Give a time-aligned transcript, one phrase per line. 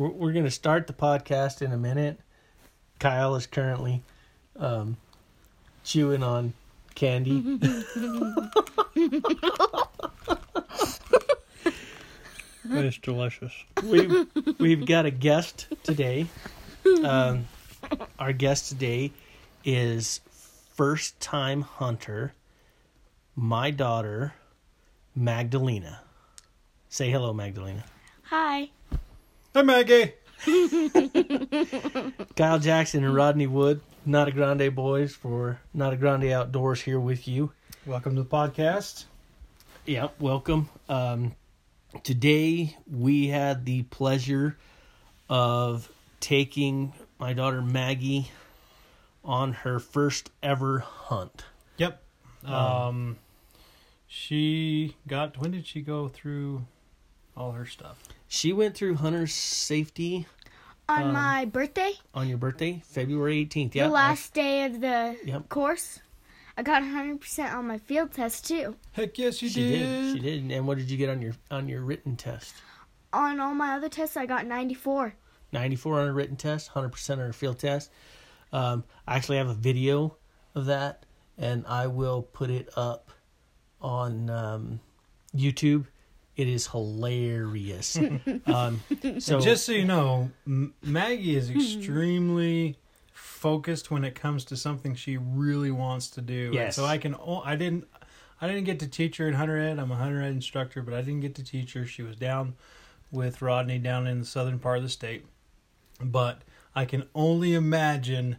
[0.00, 2.18] we're, we're going to start the podcast in a minute.
[2.98, 4.02] Kyle is currently
[4.56, 4.96] um,
[5.84, 6.54] chewing on
[6.94, 7.60] candy.
[12.72, 13.52] It's delicious.
[13.82, 14.28] we've,
[14.60, 16.26] we've got a guest today.
[17.04, 17.48] Um,
[18.16, 19.10] our guest today
[19.64, 20.20] is
[20.76, 22.32] first time hunter,
[23.34, 24.34] my daughter,
[25.16, 26.00] Magdalena.
[26.88, 27.84] Say hello, Magdalena.
[28.24, 28.70] Hi.
[29.52, 30.12] Hi, Maggie.
[32.36, 37.00] Kyle Jackson and Rodney Wood, Not a Grande boys for Not a Grande Outdoors here
[37.00, 37.50] with you.
[37.84, 39.06] Welcome to the podcast.
[39.86, 40.68] Yep, welcome.
[40.88, 41.34] Um,
[42.04, 44.56] today we had the pleasure
[45.28, 45.90] of
[46.20, 48.30] taking my daughter Maggie
[49.24, 51.44] on her first ever hunt.
[51.78, 52.00] Yep.
[52.44, 53.16] Um,
[54.06, 55.38] she got.
[55.38, 56.66] When did she go through
[57.36, 57.98] all her stuff?
[58.32, 60.24] She went through hunter's safety
[60.88, 63.74] On Um, my birthday, on your birthday, February 18th.
[63.74, 63.88] Yeah.
[63.88, 65.48] the last day of the Yep.
[65.48, 65.98] course,
[66.56, 68.76] I got 100% on my field test too.
[68.92, 69.78] Heck yes, you she did.
[69.80, 70.12] did.
[70.14, 70.52] She did.
[70.52, 72.54] And what did you get on your on your written test?
[73.12, 75.14] On all my other tests, I got 94.
[75.52, 77.90] 94 on a written test, 100% on a field test.
[78.52, 80.16] Um, I actually have a video
[80.54, 81.04] of that,
[81.36, 83.10] and I will put it up
[83.80, 84.80] on um,
[85.34, 85.86] YouTube.
[86.40, 87.98] It is hilarious.
[88.46, 88.80] um,
[89.18, 92.78] so Just so you know, M- Maggie is extremely
[93.12, 96.46] focused when it comes to something she really wants to do.
[96.46, 96.76] And Yes.
[96.76, 97.14] So I can.
[97.14, 97.84] o- I didn't.
[98.40, 99.78] I didn't get to teach her in hunter ed.
[99.78, 101.84] I'm a hunter ed instructor, but I didn't get to teach her.
[101.84, 102.54] She was down
[103.12, 105.26] with Rodney down in the southern part of the state.
[106.02, 106.40] But
[106.74, 108.38] I can only imagine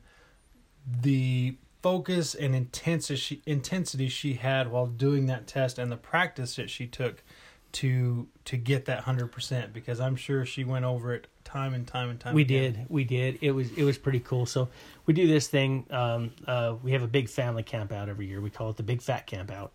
[1.02, 6.56] the focus and intensity she, intensity she had while doing that test and the practice
[6.56, 7.24] that she took
[7.73, 12.09] to to get that 100% because I'm sure she went over it time and time
[12.09, 12.73] and time we again.
[12.73, 13.39] did, we did.
[13.41, 14.45] It was it was pretty cool.
[14.45, 14.69] So
[15.05, 15.86] we do this thing.
[15.89, 18.42] Um, uh, we have a big family camp out every year.
[18.42, 19.73] We call it the Big Fat Camp Out,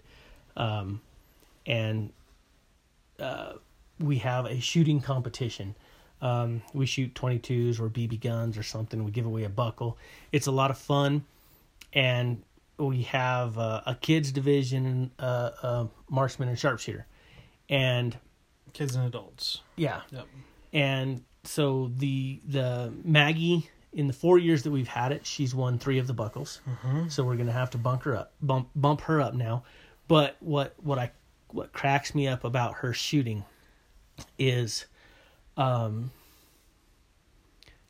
[0.56, 1.00] um,
[1.66, 2.12] and
[3.18, 3.54] uh,
[3.98, 5.74] we have a shooting competition.
[6.22, 9.04] Um, we shoot 22s or BB guns or something.
[9.04, 9.98] We give away a buckle.
[10.32, 11.24] It's a lot of fun,
[11.92, 12.42] and
[12.78, 17.06] we have uh, a kids division, uh, uh, marksman and sharpshooter,
[17.68, 18.18] and
[18.72, 20.26] kids and adults yeah, yep
[20.72, 25.78] and so the the Maggie in the four years that we've had it, she's won
[25.78, 26.60] three of the buckles.
[26.68, 27.10] Mhm.
[27.10, 29.62] So we're gonna have to bump her up, bump bump her up now.
[30.08, 31.12] But what what I
[31.48, 33.44] what cracks me up about her shooting
[34.38, 34.84] is,
[35.56, 36.10] um,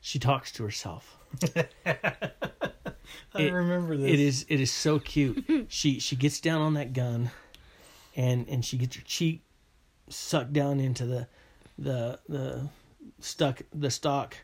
[0.01, 1.17] she talks to herself.
[1.87, 5.67] I It- remember this It is it is so cute.
[5.69, 7.31] she she gets down on that gun,
[8.15, 9.43] and and she gets her cheek
[10.09, 11.27] sucked down into the
[11.79, 12.69] the the
[13.21, 14.37] stuck the stock,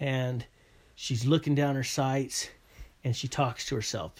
[0.00, 0.44] and
[0.94, 2.48] she's looking down her sights,
[3.04, 4.12] and she talks to herself.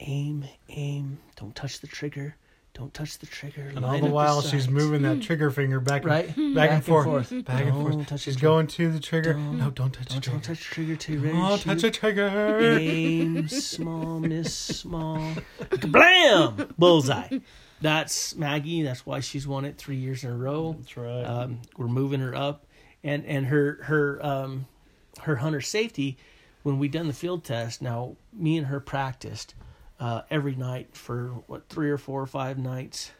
[0.00, 1.18] Aim, aim!
[1.36, 2.36] Don't touch the trigger.
[2.74, 3.72] Don't touch the trigger.
[3.74, 5.20] and all the up while she's moving that hmm.
[5.20, 6.26] trigger finger back and, Right?
[6.28, 7.44] back, Back and and forth, forth.
[7.44, 10.24] back and Don't forth touch she's going to the trigger Don't- no don't touch Don't,
[10.24, 11.36] the don't touch the trigger till you're ready.
[11.36, 11.80] oh to touch shoot.
[11.80, 15.34] the trigger Aim small, miss small.
[15.88, 16.72] Blam!
[16.78, 17.38] Bullseye.
[17.80, 18.82] That's Maggie.
[18.82, 20.74] That's why she's won it three years in a row.
[20.78, 22.66] that's right Um, we're moving her up,
[23.04, 24.66] and and her her um,
[25.22, 26.18] her hunter safety.
[26.64, 29.54] When we done the field test, now me and her practiced
[30.00, 33.12] uh, every night for what three or four or five nights,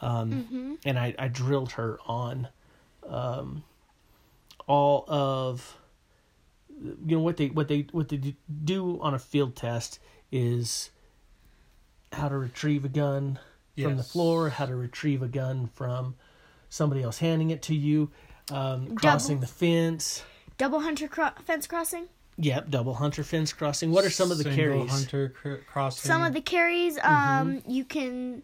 [0.00, 2.48] um, and I, I drilled her on
[3.08, 3.62] um,
[4.66, 5.78] all of
[7.06, 9.98] you know what they what they what they do on a field test
[10.30, 10.90] is
[12.12, 13.38] how to retrieve a gun
[13.82, 16.14] from the floor, how to retrieve a gun from
[16.68, 18.10] somebody else handing it to you,
[18.50, 20.24] um, crossing the fence.
[20.58, 22.06] Double hunter cro- fence crossing.
[22.38, 23.90] Yep, double hunter fence crossing.
[23.90, 24.90] What are some of the Single carries?
[24.90, 28.42] hunter cr- crossing Some of the carries, um, you can.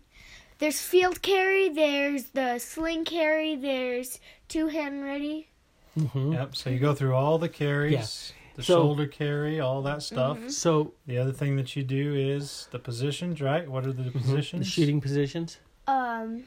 [0.59, 1.69] There's field carry.
[1.71, 3.57] There's the sling carry.
[3.57, 5.49] There's two hand ready.
[5.95, 6.57] hmm Yep.
[6.57, 10.51] So you go through all the carries, the So- shoulder carry, all that stuff.
[10.51, 13.69] So The other thing that you do is the positions, right?
[13.69, 14.67] What are the the positions?
[14.67, 15.59] The shooting positions.
[15.87, 16.45] Um,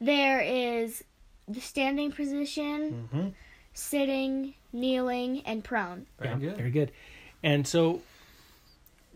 [0.00, 1.04] there is
[1.46, 3.28] the standing position, Mm-hmm.
[3.72, 6.06] sitting, kneeling, and prone.
[6.18, 6.56] Very yeah, good.
[6.56, 6.92] very good.
[7.42, 8.00] And so,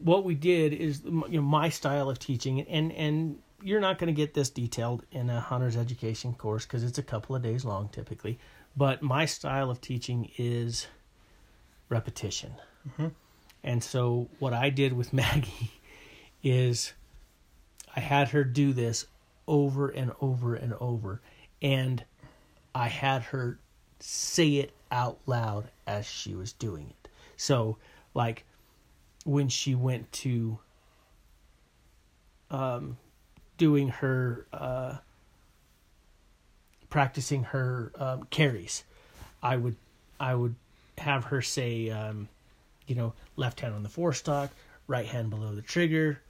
[0.03, 4.09] what we did is, you know, my style of teaching, and and you're not going
[4.13, 7.65] to get this detailed in a hunter's education course because it's a couple of days
[7.65, 8.39] long typically.
[8.77, 10.87] But my style of teaching is
[11.93, 12.55] repetition.
[12.89, 13.13] Mhm.
[13.63, 15.71] And so, what I did with Maggie
[16.43, 16.93] is,
[17.95, 19.07] I had her do this
[19.47, 21.21] over and over and over,
[21.61, 22.05] and
[22.75, 23.59] I had her
[24.01, 27.09] say it out loud as she was doing it.
[27.37, 27.77] So,
[28.15, 28.45] like
[29.25, 30.59] when she went to
[32.51, 32.97] um,
[33.59, 34.97] doing her uh,
[36.91, 38.85] practicing her um, carries,
[39.43, 39.77] I would
[40.19, 40.55] I would
[40.99, 42.29] have her say, um,
[42.87, 44.51] you know, left hand on the forestock,
[44.87, 46.21] right hand below the trigger,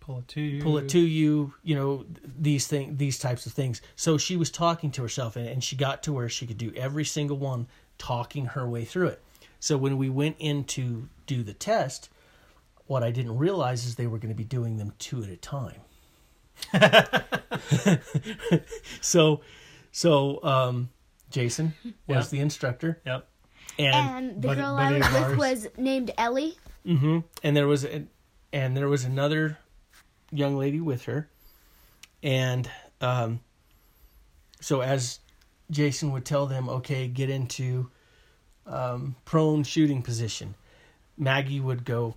[0.00, 0.62] Pull it to you.
[0.62, 2.04] pull it to you you know
[2.38, 3.82] these thing these types of things.
[3.96, 6.72] So she was talking to herself and, and she got to where she could do
[6.76, 7.66] every single one
[7.98, 9.20] talking her way through it.
[9.58, 12.08] So when we went in to do the test
[12.86, 15.36] what i didn't realize is they were going to be doing them two at a
[15.36, 15.80] time.
[19.00, 19.40] So
[19.90, 20.90] so um
[21.30, 21.92] jason was
[22.32, 22.38] Yeah.
[22.38, 23.28] the instructor Yep.
[23.78, 26.56] and And the Buddy- girl buddy I was with was named Ellie.
[26.84, 28.04] hmm And there was a,
[28.52, 29.58] and there was another
[30.32, 31.28] young lady with her,
[32.22, 32.68] and
[33.00, 33.40] um,
[34.60, 35.20] so as
[35.70, 37.90] Jason would tell them, okay, get into
[38.66, 40.54] um, prone shooting position.
[41.18, 42.14] Maggie would go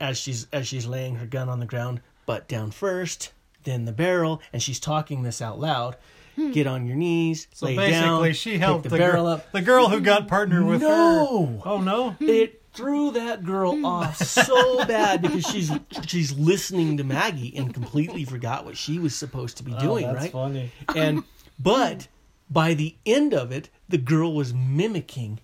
[0.00, 3.32] as she's as she's laying her gun on the ground, butt down first,
[3.64, 5.96] then the barrel, and she's talking this out loud.
[6.36, 6.50] Hmm.
[6.50, 9.52] Get on your knees, So lay basically, she helped the, the, barrel girl, up.
[9.52, 10.88] the girl who got partnered with her.
[10.88, 11.62] No.
[11.64, 12.10] Oh no!
[12.10, 12.28] Hmm.
[12.28, 13.84] It threw that girl hmm.
[13.84, 15.70] off so bad because she's
[16.06, 20.04] she's listening to Maggie and completely forgot what she was supposed to be oh, doing,
[20.06, 20.32] oh, that's right?
[20.32, 20.72] funny.
[20.94, 21.22] And
[21.58, 22.08] but
[22.50, 25.40] by the end of it, the girl was mimicking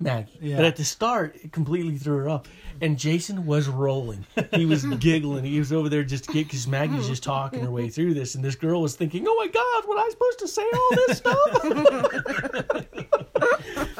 [0.00, 0.38] Maggie.
[0.40, 0.56] Yeah.
[0.56, 2.42] But at the start, it completely threw her off.
[2.80, 4.26] And Jason was rolling.
[4.52, 5.44] He was giggling.
[5.44, 8.56] He was over there just because Maggie's just talking her way through this, and this
[8.56, 11.18] girl was thinking, "Oh my God, was I supposed to say all this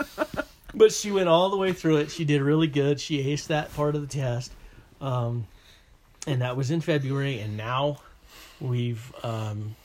[0.08, 0.28] stuff?"
[0.74, 2.10] but she went all the way through it.
[2.10, 3.00] She did really good.
[3.00, 4.52] She aced that part of the test,
[5.00, 5.46] um,
[6.26, 7.38] and that was in February.
[7.38, 7.98] And now
[8.60, 9.76] we've um,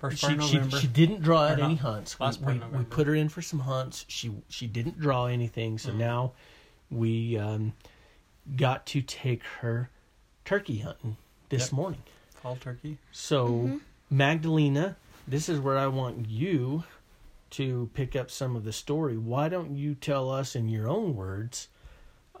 [0.00, 0.76] First part she, of she, November.
[0.78, 2.18] she didn't draw Or at any not, hunts.
[2.18, 4.06] We, part we, of we put her in for some hunts.
[4.08, 5.96] She she didn't draw anything, so Mm.
[5.96, 6.32] now
[6.90, 7.74] we um,
[8.56, 9.90] got to take her
[10.46, 11.16] turkey hunting
[11.50, 11.72] this Yep.
[11.72, 12.02] morning.
[12.42, 12.96] Fall turkey.
[13.12, 14.96] So Magdalena,
[15.28, 16.84] this is where I want you
[17.50, 19.18] to pick up some of the story.
[19.18, 21.68] Why don't you tell us in your own words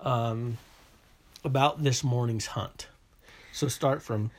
[0.00, 0.56] um,
[1.44, 2.88] about this morning's hunt?
[3.52, 4.30] So start from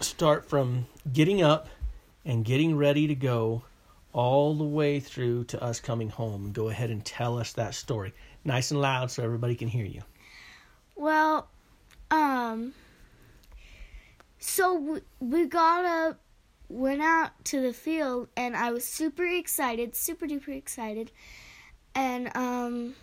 [0.00, 1.68] start from getting up
[2.24, 3.62] and getting ready to go
[4.12, 6.52] all the way through to us coming home.
[6.52, 8.12] Go ahead and tell us that story.
[8.44, 10.02] Nice and loud so everybody can hear you.
[10.96, 11.48] Well,
[12.10, 12.74] um,
[14.38, 16.20] so we, we got up,
[16.68, 21.10] went out to the field, and I was super excited, super duper excited.
[21.94, 22.94] And, um,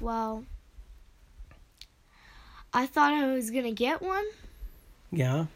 [0.00, 0.44] well,
[2.72, 4.24] I thought I was going to get one.
[5.10, 5.46] Yeah.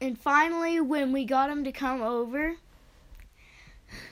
[0.00, 2.54] And finally, when we got him to come over,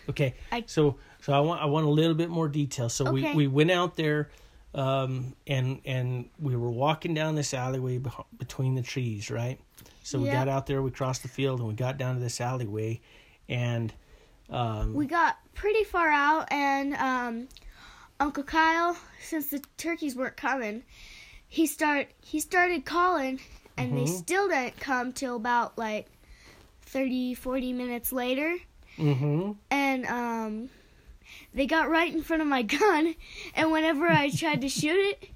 [0.09, 0.35] Okay.
[0.51, 2.89] I- so so I want I want a little bit more detail.
[2.89, 3.35] So we, Okay.
[3.35, 4.31] we went out there
[4.75, 9.59] um and and we were walking down this alleyway beh- between the trees, right?
[10.03, 10.33] So we Yeah.
[10.45, 13.01] got out there, we crossed the field and we got down to this alleyway
[13.49, 13.93] and
[14.51, 17.49] um we got pretty far out, and um,
[18.21, 20.85] Uncle Kyle, since the turkeys weren't coming,
[21.49, 23.41] he start he started calling,
[23.77, 24.09] and they Mhm.
[24.19, 26.07] still didn't come till about like
[26.83, 28.57] 30, 40 minutes later,
[28.99, 29.57] mhm.
[29.71, 30.69] and um,
[31.55, 33.15] they got right in front of my gun,
[33.55, 35.31] and whenever I tried to shoot it.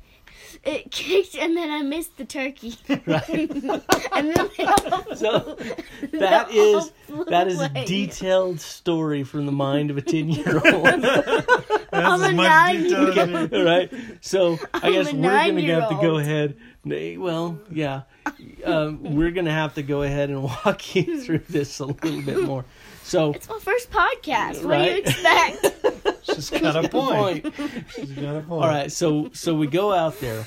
[0.64, 2.74] It kicked and then I missed the turkey.
[2.88, 3.50] Right.
[4.12, 5.56] and then they all So
[6.00, 10.02] they that all is flew that is a detailed story from the mind of a
[10.02, 11.02] 10-year-old.
[11.02, 13.52] That's I'm a much detail as nine-year-old.
[13.52, 13.92] you- All right.
[14.22, 16.56] So I I'm guess we're gonna have to go ahead.
[16.82, 18.02] Nay, Well, yeah,
[18.64, 22.42] um, we're gonna have to go ahead and walk you through this a little bit
[22.42, 22.64] more.
[23.02, 24.64] So, It's my first podcast.
[24.64, 25.06] What do you Right.
[25.06, 25.66] expect?
[26.22, 27.52] She's got a point.
[27.94, 28.50] She's got a point.
[28.50, 28.90] all right.
[28.90, 30.46] So, so we go out there,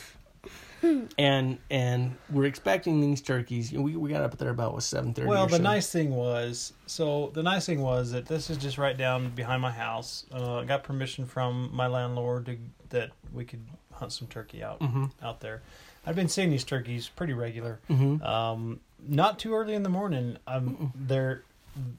[1.17, 3.71] and and we're expecting these turkeys.
[3.71, 5.27] We we got up there about what seven thirty.
[5.27, 5.61] Well, or the so.
[5.63, 9.61] nice thing was, so the nice thing was that this is just right down behind
[9.61, 10.25] my house.
[10.33, 12.57] Uh, I got permission from my landlord to,
[12.89, 13.61] that we could
[13.91, 15.11] hunt some turkey out Mhm.
[15.21, 15.61] out there.
[16.05, 17.79] I've been seeing these turkeys pretty regular.
[17.89, 18.21] Mhm.
[18.23, 20.37] Um, not too early in the morning.
[20.47, 21.43] Um, they're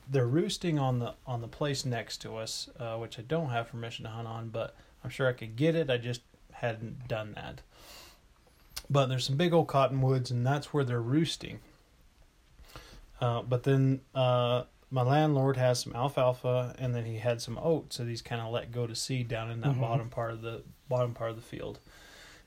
[0.08, 3.68] they're roosting on the on the place next to us, uh, which I don't have
[3.70, 5.90] permission to hunt on, but I'm sure I could get it.
[5.90, 6.20] I just
[6.52, 7.60] hadn't done that.
[8.88, 11.58] But there's some big old cottonwoods, and that's where they're roosting.
[13.20, 17.96] Uh, but then uh, my landlord has some alfalfa, and then he had some oats
[17.96, 19.80] that he's kind of let go to seed down in that Mhm.
[19.80, 21.80] bottom part of the bottom part of the field.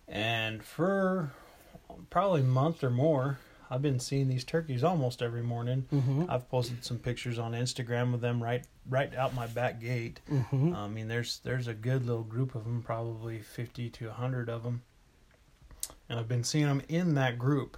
[0.07, 1.31] And for
[2.09, 3.39] probably a month or more,
[3.69, 5.85] I've been seeing these turkeys almost every morning.
[5.93, 6.25] Mm-hmm.
[6.29, 10.21] I've posted some pictures on Instagram of them right right out my back gate.
[10.31, 10.73] Mm-hmm.
[10.73, 14.63] I mean, there's there's a good little group of them, probably fifty to hundred of
[14.63, 14.83] them,
[16.09, 17.77] and I've been seeing them in that group,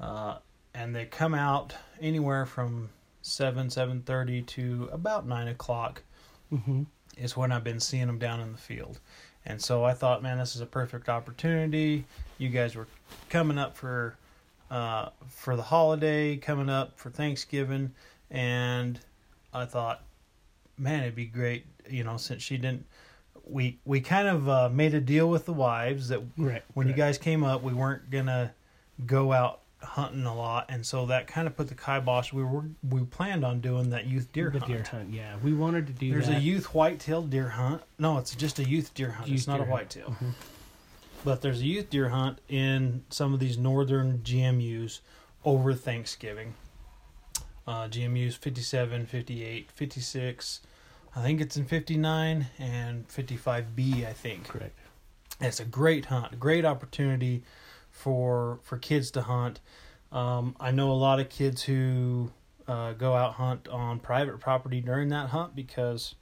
[0.00, 0.38] uh,
[0.74, 2.90] and they come out anywhere from
[3.22, 6.02] seven seven thirty to about nine o'clock
[6.52, 6.82] Mm-hmm.
[7.16, 9.00] is when I've been seeing them down in the field.
[9.44, 12.04] And so I thought, man, this is a perfect opportunity.
[12.38, 12.86] You guys were
[13.28, 14.16] coming up for
[14.70, 17.92] uh, for the holiday, coming up for Thanksgiving,
[18.30, 18.98] and
[19.52, 20.02] I thought,
[20.78, 22.86] man, it'd be great, you know, since she didn't.
[23.44, 26.62] We we kind of uh, made a deal with the wives that Right.
[26.74, 28.54] when you guys came up, we weren't gonna
[29.04, 32.32] go out hunting a lot, and so that kind of put the kibosh.
[32.32, 34.72] We were we planned on doing that youth deer the hunt.
[34.72, 35.10] deer hunt.
[35.12, 36.38] Yeah, we wanted to do There's that.
[36.38, 37.82] a youth white-tailed deer hunt.
[37.98, 39.28] No, it's just a youth deer hunt.
[39.28, 39.72] Youth it's not a deer hunt.
[39.72, 40.16] whitetail.
[40.20, 40.32] Mhm.
[41.24, 45.00] But there's a youth deer hunt in some of these northern GMUs
[45.44, 46.54] over Thanksgiving.
[47.66, 50.60] Uh, GMUs 57, 58, 56.
[51.14, 54.48] I think it's in 59 and 55B, I think.
[54.48, 54.76] Correct.
[55.40, 57.42] It's a great hunt, great opportunity
[57.92, 59.60] for for kids to hunt.
[60.10, 62.32] Um, I know a lot of kids who
[62.66, 66.16] uh, go out hunt on private property during that hunt because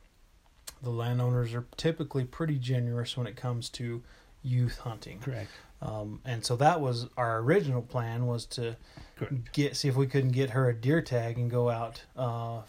[0.83, 4.03] the landowners are typically pretty generous when it comes to
[4.43, 5.21] youth hunting.
[5.21, 5.51] Correct.
[5.83, 8.77] Um, and so that was our original plan was to
[9.17, 9.53] Correct.
[9.53, 12.61] get see if we couldn't get her a deer tag and go out uh,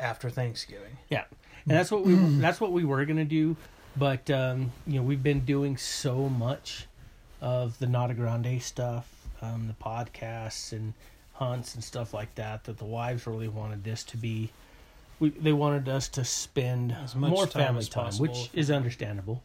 [0.00, 0.96] after Thanksgiving.
[1.08, 1.24] Yeah,
[1.64, 3.56] and that's what we that's what we were gonna do,
[3.96, 6.86] but um, you know we've been doing so much
[7.40, 9.08] of the Nata Grande stuff,
[9.42, 10.92] um, the podcasts and
[11.34, 14.50] hunts and stuff like that that the wives really wanted this to be.
[15.18, 18.26] We they wanted us to spend As much more time family as time, possible.
[18.28, 19.42] which is understandable.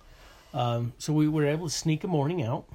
[0.53, 2.65] Um, so we were able to sneak a morning out.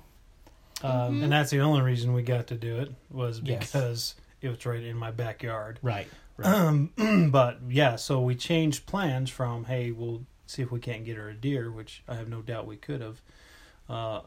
[0.82, 3.66] Um, And that's the only reason we got to do it was Yes.
[3.72, 5.78] because it was right in my backyard.
[5.82, 6.08] Right.
[6.36, 6.46] Right.
[6.96, 11.16] Um, but yeah, so we changed plans from hey, we'll see if we can't get
[11.18, 13.20] her a deer, which I have no doubt we could have.
[13.88, 14.20] Uh,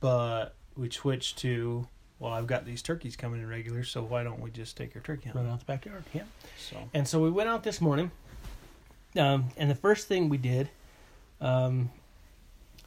[0.00, 1.86] but we switched to
[2.18, 5.02] well, I've got these turkeys coming in regular, so why don't we just take our
[5.02, 6.02] turkey Run out the backyard.
[6.14, 6.22] Yeah.
[6.58, 8.10] So And so we went out this morning,
[9.16, 10.70] um, and the first thing we did
[11.40, 11.90] um,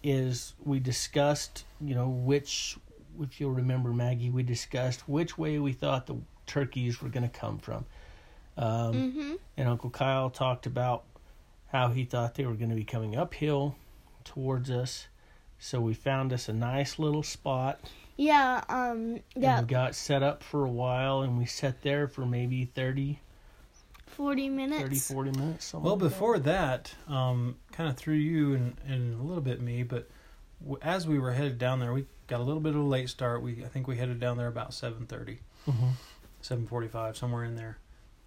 [0.04, 2.78] is we discussed, you know, which,
[3.22, 6.18] if you'll remember, Maggie, we discussed which way we thought the
[6.48, 7.86] turkeys were going to come from.
[8.58, 9.34] Um, Mm-hmm.
[9.58, 11.04] And Uncle Kyle talked about
[11.68, 13.76] how he thought they were going to be coming uphill
[14.24, 15.08] towards us.
[15.60, 17.80] So we found us a nice little spot.
[18.18, 18.64] Yeah.
[18.70, 19.20] Um.
[19.36, 19.60] Yeah.
[19.60, 23.20] And we got set up for a while, and we sat there for maybe 30,
[24.08, 24.82] Forty minutes.
[24.82, 25.66] 30 40 minutes.
[25.66, 26.10] something well, like that.
[26.10, 30.10] before that, um, kind of through you and, and a little bit me, but
[30.62, 33.08] w- as we were headed down there, we got a little bit of a late
[33.10, 33.42] start.
[33.42, 35.40] We I think we headed down there about seven thirty.
[35.68, 35.92] Mhm.
[36.42, 37.78] 745 somewhere in there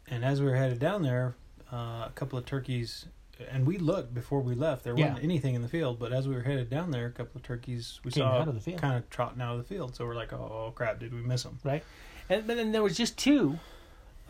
[0.06, 1.34] and as we were headed down there
[1.72, 3.06] uh, a couple of turkeys
[3.50, 5.22] and we looked before we left there wasn't Yeah.
[5.22, 8.00] anything in the field but as we were headed down there a couple of turkeys
[8.04, 8.80] we Came saw out of the field.
[8.80, 11.42] kind of trotting out of the field so we're like oh crap did we miss
[11.42, 11.82] them right?
[12.28, 13.58] And but then there was just two,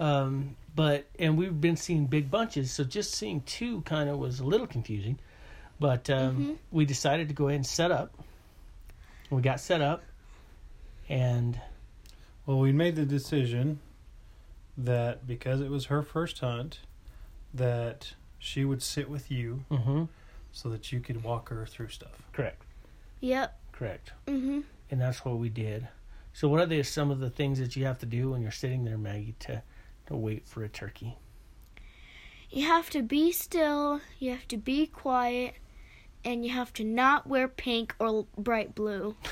[0.00, 4.40] um, but and we've been seeing big bunches, so just seeing two kind of was
[4.40, 5.18] a little confusing.
[5.78, 6.56] But um, Mhm.
[6.70, 8.14] we decided to go ahead and set up.
[9.30, 10.02] We got set up,
[11.08, 11.60] and
[12.46, 13.80] well we made the decision
[14.76, 16.80] that because it was her first hunt
[17.52, 20.08] that she would sit with you mhm,
[20.50, 22.62] so that you could walk her through stuff correct,
[23.20, 23.56] Yep.
[23.70, 24.60] correct, Mm-hmm.
[24.90, 25.86] and that's what we did.
[26.34, 28.50] So, what are the, some of the things that you have to do when you're
[28.50, 29.62] sitting there, Maggie, to
[30.06, 31.16] to wait for a turkey?
[32.50, 34.00] You have to be still.
[34.18, 35.54] You have to be quiet.
[36.24, 39.16] And you have to not wear pink or bright blue.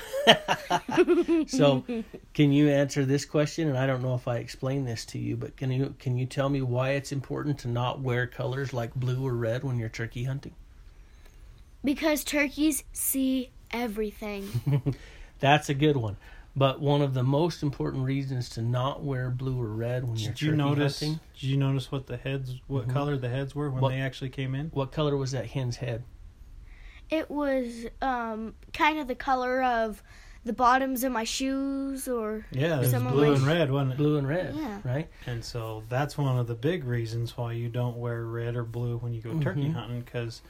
[1.47, 1.83] So,
[2.33, 3.67] can you answer this question?
[3.69, 6.25] And I don't know if I explained this to you, but can you can you
[6.25, 9.89] tell me why it's important to not wear colors like blue or red when you're
[9.89, 10.53] turkey hunting?
[11.83, 14.95] Because turkeys see everything.
[15.39, 16.17] That's a good one.
[16.55, 20.31] But one of the most important reasons to not wear blue or red when you're
[20.33, 21.19] did you notice hunting.
[21.39, 22.93] did you notice what the heads what Mhm.
[22.93, 25.77] color the heads were when What- they actually came in What color was that hen's
[25.77, 26.03] head?
[27.11, 30.01] It was um, kind of the color of
[30.43, 33.71] the bottoms of my shoes or Yeah, it was Some of blue my- and red,
[33.71, 33.97] wasn't it?
[33.97, 34.79] Blue and red, Yeah.
[34.83, 35.07] right?
[35.27, 38.97] And so that's one of the big reasons why you don't wear red or blue
[38.97, 39.73] when you go turkey Mhm.
[39.73, 40.01] hunting.
[40.01, 40.41] Because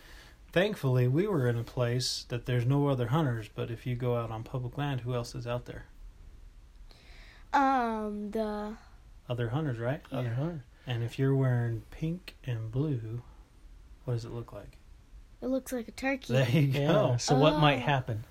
[0.54, 3.50] thankfully we were in a place that there's no other hunters.
[3.54, 5.86] But if you go out on public land, who else is out there?
[7.54, 8.76] um the
[9.28, 10.02] Other hunters, right?
[10.12, 10.64] Other hunter.
[10.88, 13.22] And if you're wearing pink and blue,
[14.06, 14.78] what does it look like?
[15.42, 16.34] It looks like a turkey.
[16.34, 16.88] There you Yeah.
[16.88, 17.16] go.
[17.20, 17.82] So what might Oh.
[17.82, 18.24] happen?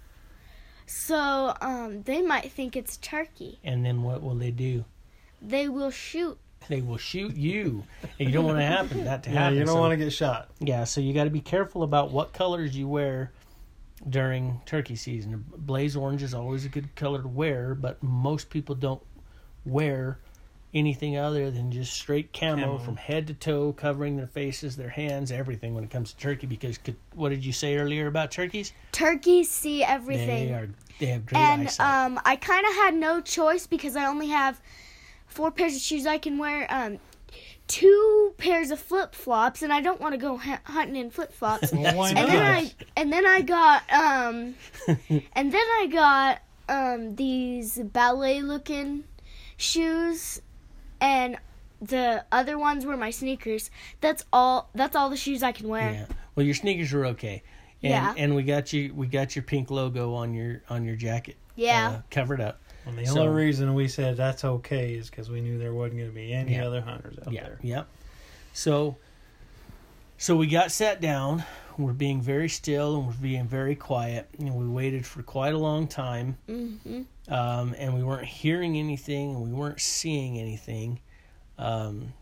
[0.86, 3.58] So um, they might think it's turkey.
[3.64, 4.84] And then what will they do?
[5.40, 6.38] They will shoot.
[6.68, 7.84] They will shoot you,
[8.18, 9.32] and you don't want to happen that to happen.
[9.34, 9.58] Yeah, happen.
[9.58, 10.50] you don't so- want to get shot.
[10.60, 13.32] Yeah, so you got to be careful about what colors you wear
[14.08, 15.44] during turkey season.
[15.56, 19.02] Blaze orange is always a good color to wear, but most people don't
[19.64, 20.18] wear
[20.72, 22.78] anything other than just straight camo, Camo.
[22.78, 26.46] from head to toe, covering their faces, their hands, everything when it comes to turkey.
[26.46, 28.72] Because could, what did you say earlier about turkeys?
[28.92, 30.48] Turkeys see everything.
[30.48, 30.68] They are
[31.00, 32.04] they have great and eyesight.
[32.06, 34.60] um, I kind of had no choice because I only have
[35.26, 36.66] four pairs of shoes I can wear.
[36.68, 36.98] Um,
[37.66, 41.32] two pairs of flip flops, and I don't want to go hu- hunting in flip
[41.32, 41.72] flops.
[41.72, 42.28] Well, why and not?
[42.28, 44.54] then I and then I got um,
[45.34, 49.04] and then I got um these ballet looking
[49.56, 50.42] shoes,
[51.00, 51.36] and
[51.80, 53.70] the other ones were my sneakers.
[54.00, 54.68] That's all.
[54.74, 55.92] That's all the shoes I can wear.
[55.92, 56.06] yeah.
[56.34, 57.42] Well, your sneakers were okay.
[57.82, 58.14] And, Yeah.
[58.16, 61.88] and we got you we got your pink logo on your on your jacket Yeah.
[61.88, 62.60] uh, covered up.
[62.86, 65.98] And the So- only reason we said that's okay is because we knew there wasn't
[65.98, 66.66] going to be any Yeah.
[66.66, 67.58] other hunters out yeah, there.
[67.62, 67.88] Yep.
[68.52, 68.96] So,
[70.18, 71.44] so we got sat down.
[71.78, 74.28] We're being very still and we're being very quiet.
[74.38, 79.30] And we waited for quite a long time, hmm um, and we weren't hearing anything
[79.34, 81.00] and we weren't seeing anything.
[81.58, 82.12] Um,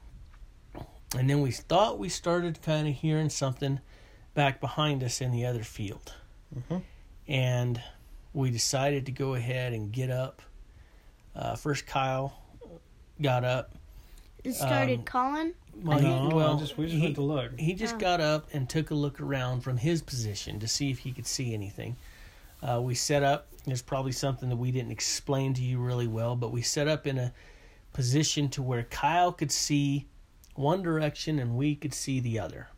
[1.16, 3.80] and then we thought we started kind of hearing something
[4.34, 6.14] back behind us in the other field,
[6.54, 6.82] Mhm.
[7.26, 7.82] and
[8.34, 10.42] we decided to go ahead and get up.
[11.34, 12.38] Uh, first, Kyle
[13.22, 13.74] got up.
[14.44, 15.54] It started Um, calling.
[15.82, 17.58] Well, no, he, well, just, we just he, went to look.
[17.58, 17.98] he just Oh.
[17.98, 21.26] got up and took a look around from his position to see if he could
[21.26, 21.96] see anything.
[22.62, 23.46] Uh, we set up.
[23.68, 27.06] There's probably something that we didn't explain to you really well, but we set up
[27.06, 27.32] in a
[27.92, 30.06] position to where Kyle could see
[30.54, 32.68] one direction and we could see the other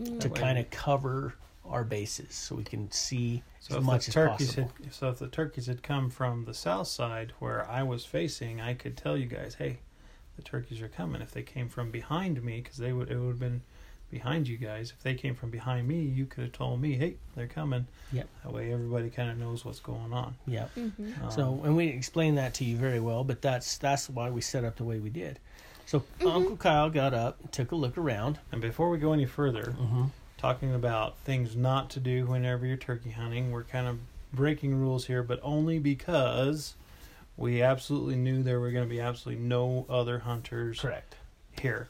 [0.00, 0.06] mm.
[0.20, 4.08] to That way kind of cover our bases so we can see So as much
[4.08, 4.70] as possible.
[4.82, 8.60] had, so if the turkeys had come from the south side where I was facing,
[8.60, 9.78] I could tell you guys, hey,
[10.36, 11.22] the turkeys are coming.
[11.22, 13.62] If they came from behind me, because they would it would have been
[14.12, 14.92] behind you guys.
[14.96, 17.86] If they came from behind me, you could have told me, hey, they're coming.
[18.12, 18.28] Yep.
[18.44, 20.36] That way, everybody kind of knows what's going on.
[20.46, 20.66] Yeah.
[20.74, 20.88] hmm
[21.22, 24.40] Um, So, and we explained that to you very well, but that's that's why we
[24.42, 25.40] set up the way we did.
[25.86, 26.26] So Mm-hmm.
[26.28, 28.38] Uncle Kyle got up, took a look around.
[28.52, 30.04] and before we go any further, Mm-hmm.
[30.36, 33.50] talking about things not to do whenever you're turkey hunting.
[33.50, 33.98] We're kind of
[34.32, 36.74] breaking rules here, but only because
[37.36, 41.16] we absolutely knew there were going to be absolutely no other hunters Correct.
[41.60, 41.88] here.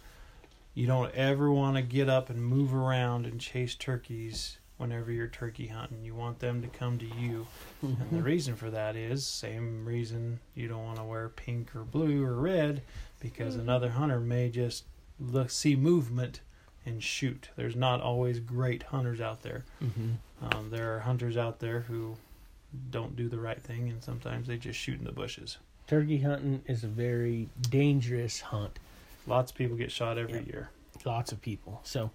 [0.75, 5.29] You don't ever want to get up and move around and chase turkeys whenever you're
[5.29, 6.03] turkey hunting.
[6.05, 7.47] You want them to come to you.
[7.83, 8.17] And Mm-hmm.
[8.17, 12.25] the reason for that is same reason you don't want to wear pink or blue
[12.25, 12.83] or red
[13.21, 14.85] because another hunter may just
[15.21, 16.41] look see movement
[16.87, 17.51] and shoot.
[17.57, 19.65] There's not always great hunters out there.
[19.83, 20.11] Mm-hmm.
[20.57, 22.17] Um, there are hunters out there who
[22.91, 25.59] don't do the right thing and sometimes they just shoot in the bushes.
[25.87, 28.79] Turkey hunting is a very dangerous hunt.
[29.27, 30.47] Lots of people get shot every Yep.
[30.47, 30.71] year.
[31.05, 31.81] Lots of people.
[31.85, 32.11] So,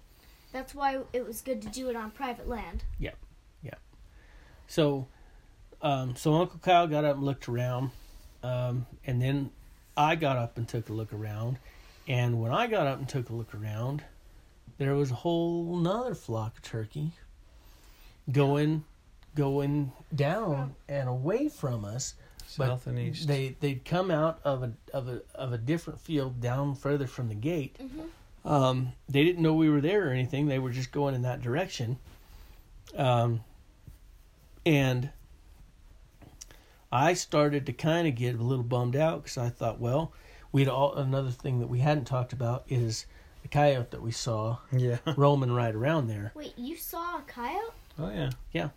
[0.52, 2.84] That's why it was good to do it on private land.
[2.98, 3.16] Yep.
[3.62, 3.78] Yep.
[4.66, 5.06] So,
[5.82, 7.90] um, so Uncle Kyle got up and looked around,
[8.42, 9.50] um, and then
[9.96, 11.58] I got up and took a look around,
[12.06, 14.04] and when I got up and took a look around,
[14.78, 17.12] there was a whole nother flock of turkey
[18.30, 18.84] going,
[19.34, 22.14] going down and away from us.
[22.56, 23.28] But South and east.
[23.28, 27.28] They they'd come out of a of a of a different field down further from
[27.28, 27.76] the gate.
[27.78, 28.50] Mhm.
[28.50, 30.46] Um, they didn't know we were there or anything.
[30.46, 31.98] They were just going in that direction.
[32.96, 33.44] Um,
[34.64, 35.10] and
[36.90, 40.12] I started to kind of get a little bummed out because I thought, well,
[40.52, 43.04] we'd all another thing that we hadn't talked about is
[43.42, 44.98] the coyote that we saw yeah.
[45.16, 46.32] roaming right around there.
[46.34, 47.72] Wait, you saw a coyote?
[47.98, 48.30] Oh yeah.
[48.52, 48.68] Yeah,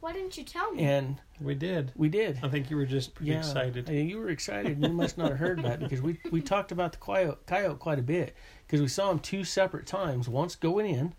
[0.00, 0.82] Why didn't you tell me?
[0.84, 1.92] and We did.
[1.96, 2.38] we did.
[2.42, 3.88] I think you were just pretty yeah, excited.
[3.90, 4.82] I- You were excited.
[4.82, 7.98] You must not have heard that because we we talked about the coyote, coyote quite
[7.98, 8.34] a bit
[8.66, 10.28] because we saw him two separate times.
[10.28, 11.14] Once going in,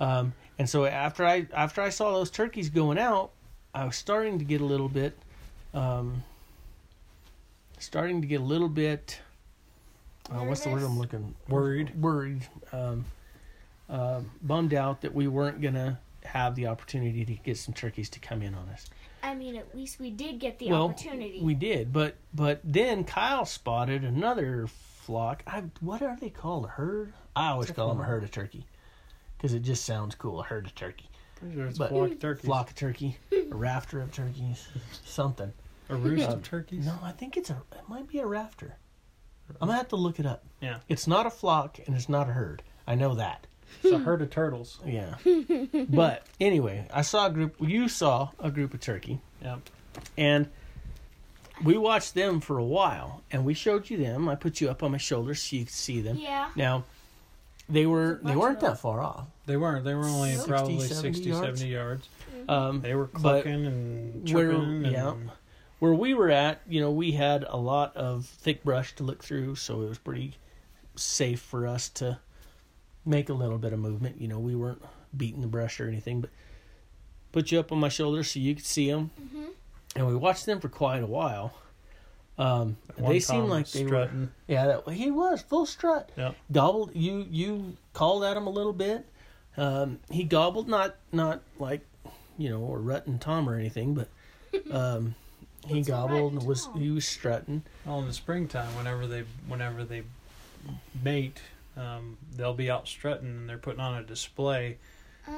[0.00, 3.30] um, and so after I after I saw those turkeys going out,
[3.74, 5.18] I was starting to get a little bit,
[5.72, 6.22] um,
[7.78, 9.20] starting to get a little bit.
[10.30, 11.34] Uh, what's the word I'm looking?
[11.48, 12.00] Worried.
[12.00, 12.46] Worried.
[12.72, 13.04] Um,
[13.90, 18.20] uh, bummed out that we weren't gonna have the opportunity to get some turkeys to
[18.20, 18.86] come in on us.
[19.22, 21.40] I mean, at least we did get the Well, opportunity.
[21.42, 25.42] We did, but but then Kyle spotted another flock.
[25.46, 26.64] I what are they called?
[26.66, 27.12] A herd?
[27.36, 28.66] I always call them a herd of turkey
[29.36, 30.40] because it just sounds cool.
[30.40, 31.08] A herd of turkey,
[31.42, 32.44] it's But- flock of turkeys.
[32.44, 34.68] flock of turkey, a rafter of turkeys,
[35.04, 35.52] something.
[35.90, 36.86] A roost Um, of turkeys.
[36.86, 37.62] No, I think it's a.
[37.72, 38.76] It might be a rafter.
[39.60, 40.42] I'm gonna have to look it up.
[40.62, 40.78] Yeah.
[40.88, 42.62] It's not a flock and it's not a herd.
[42.86, 43.46] I know that.
[43.82, 44.78] It's a herd of turtles.
[44.86, 45.14] Yeah.
[45.88, 47.56] but anyway, I saw a group.
[47.60, 49.60] You saw a group of turkey, Yep.
[50.16, 50.48] and
[51.64, 54.28] we watched them for a while, and we showed you them.
[54.28, 56.16] I put you up on my shoulder so you could see them.
[56.18, 56.50] Yeah.
[56.56, 56.84] Now,
[57.68, 59.26] they were they weren't that far off.
[59.46, 59.84] They weren't.
[59.84, 61.60] They were only 60, probably 70 60, yards?
[61.60, 62.08] 70 yards.
[62.48, 64.84] Um, They were but clucking and where- chirping.
[64.92, 65.10] yeah.
[65.12, 65.30] and,
[65.80, 69.22] where we were at, you know, we had a lot of thick brush to look
[69.22, 70.34] through, so it was pretty
[70.96, 72.18] safe for us to
[73.04, 74.20] make a little bit of movement.
[74.20, 74.82] You know, we weren't
[75.16, 76.30] beating the brush or anything, but
[77.32, 79.48] put you up on my shoulder so you could see them, Mhm.
[79.96, 81.54] and we watched them for quite a while.
[82.36, 84.30] Um, they seemed like was they were, strutting.
[84.48, 86.10] yeah, that, he was full strut.
[86.16, 86.34] Yep.
[86.50, 86.90] Gobbled.
[86.94, 89.06] You you called at him a little bit.
[89.56, 91.82] Um, he gobbled, not not like
[92.36, 94.08] you know, or rutting Tom or anything, but
[94.72, 95.14] um,
[95.68, 97.62] he gobbled and was he was strutting.
[97.86, 100.02] Well, in the springtime, whenever they whenever they
[101.04, 101.40] mate,
[101.76, 104.78] um, they'll be out strutting and they're putting on a display
[105.28, 105.30] uh,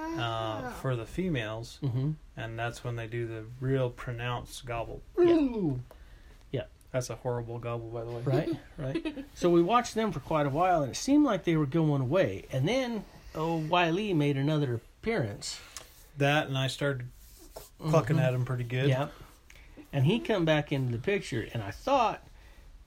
[0.64, 0.74] Oh.
[0.80, 2.10] for the females, Mm-hmm.
[2.36, 5.00] and that's when they do the real pronounced gobble.
[6.50, 8.22] Yeah, That's a horrible gobble, by the way.
[8.24, 8.50] Right,
[9.04, 9.24] right.
[9.34, 12.02] so we watched them for quite a while, and it seemed like they were going
[12.02, 12.46] away.
[12.52, 15.60] And then, oh, Wiley made another appearance.
[16.18, 17.06] That and I started
[17.78, 18.22] clucking Mhm.
[18.22, 18.88] at him pretty good.
[18.88, 19.12] Yep.
[19.92, 22.26] And he come back into the picture, and I thought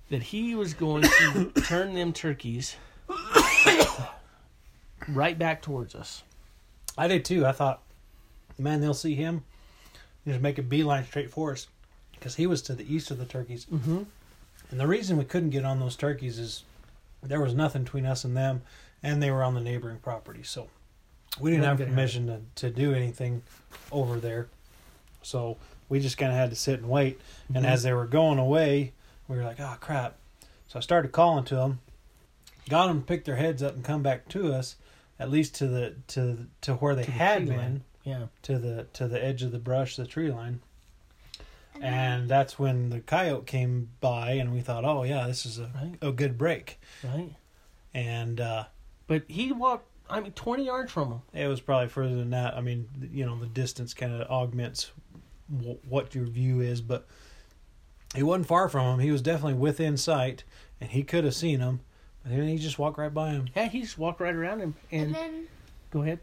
[0.10, 2.76] that he was going to turn them turkeys
[5.08, 6.24] right back towards us.
[6.98, 7.46] I did too.
[7.46, 7.82] I thought,
[8.58, 9.44] man, they'll see him.
[10.28, 11.68] Just make a beeline straight for us,
[12.12, 13.66] because he was to the east of the turkeys.
[13.66, 14.04] Mm-hmm.
[14.72, 16.64] And the reason we couldn't get on those turkeys is
[17.24, 18.62] there was nothing between us and them,
[19.02, 20.44] and they were on the neighboring property.
[20.44, 20.68] So
[21.40, 23.42] we didn't have permission to, to do anything
[23.92, 24.48] over there.
[25.24, 27.20] So we just kind of had to sit and wait.
[27.54, 27.70] And Mhm.
[27.70, 28.92] as they were going away,
[29.28, 30.18] we were like, oh, crap.
[30.68, 31.80] So I started calling to them,
[32.68, 34.76] got them to pick their heads up and come back to us,
[35.20, 37.84] at least to the to to where they To the had tree been, line.
[38.04, 38.26] Yeah.
[38.44, 40.62] to the to the edge of the brush, the tree line
[41.76, 45.60] And and that's when the coyote came by and we thought oh yeah this is
[45.60, 45.96] a, Right.
[46.02, 47.34] a good break Right.
[47.94, 48.66] and uh,
[49.08, 51.22] But he walked, I mean, 20 yards from him.
[51.34, 54.92] it was probably further than that i mean you know the distance kind of augments
[55.56, 57.06] w- what your view is but
[58.16, 60.44] he wasn't far from him he was definitely within sight
[60.82, 61.82] and he could have seen him
[62.24, 64.76] but then he just walked right by him Yeah, he just walked right around him.
[64.92, 65.48] And, and then
[65.92, 66.20] go ahead.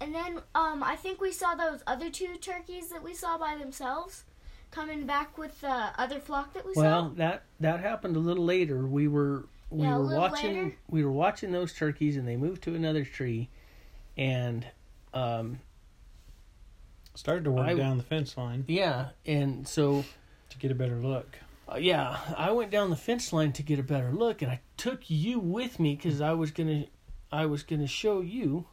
[0.00, 3.56] and then um I think we saw those other two turkeys that we saw by
[3.56, 4.24] themselves
[4.70, 7.14] coming back with the other flock that we Well, saw.
[7.16, 8.86] that that happened a little later.
[8.86, 10.76] We were we Yeah, were little watching later.
[10.88, 13.48] we were watching those turkeys, and they moved to another tree,
[14.16, 14.66] and
[15.14, 15.58] um
[17.14, 20.04] started to work I- down the fence line yeah, and so
[20.50, 21.36] to get a better look
[21.68, 24.60] uh, yeah, I went down the fence line to get a better look, and I
[24.76, 26.86] took you with me because I was gonna
[27.30, 28.66] I was gonna show you.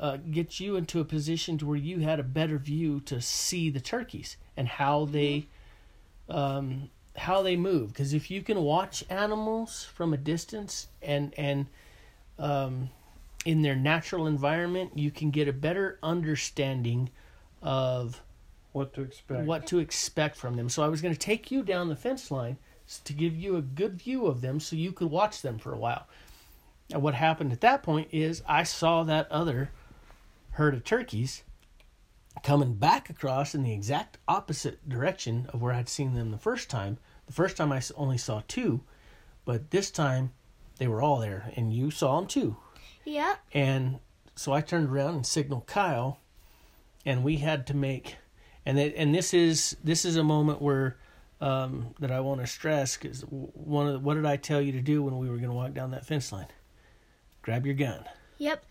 [0.00, 3.68] Uh, get you into a position to where you had a better view to see
[3.68, 5.48] the turkeys and how they
[6.28, 11.66] um, how they move because if you can watch animals from a distance and and
[12.38, 12.90] um,
[13.44, 17.10] in their natural environment you can get a better understanding
[17.60, 18.22] of
[18.72, 21.62] what to expect what to expect from them so i was going to take you
[21.62, 22.56] down the fence line
[23.04, 25.78] to give you a good view of them so you could watch them for a
[25.78, 26.06] while
[26.92, 29.70] and what happened at that point is i saw that other
[30.52, 31.42] herd of turkeys
[32.42, 36.70] coming back across in the exact opposite direction of where I'd seen them the first
[36.70, 36.98] time.
[37.26, 38.80] The first time I only saw two,
[39.44, 40.32] but this time
[40.78, 42.56] they were all there, and you saw them too.
[43.04, 43.36] yeah.
[43.52, 43.98] And
[44.36, 46.20] so I turned around and signaled Kyle,
[47.04, 48.16] and we had to make,
[48.68, 50.96] and it, and this is this is a moment where
[51.40, 54.72] um, that I want to stress because one of the, what did I tell you
[54.72, 56.48] to do when we were going to walk down that fence line?
[57.42, 58.04] Grab your gun.
[58.38, 58.64] Yep.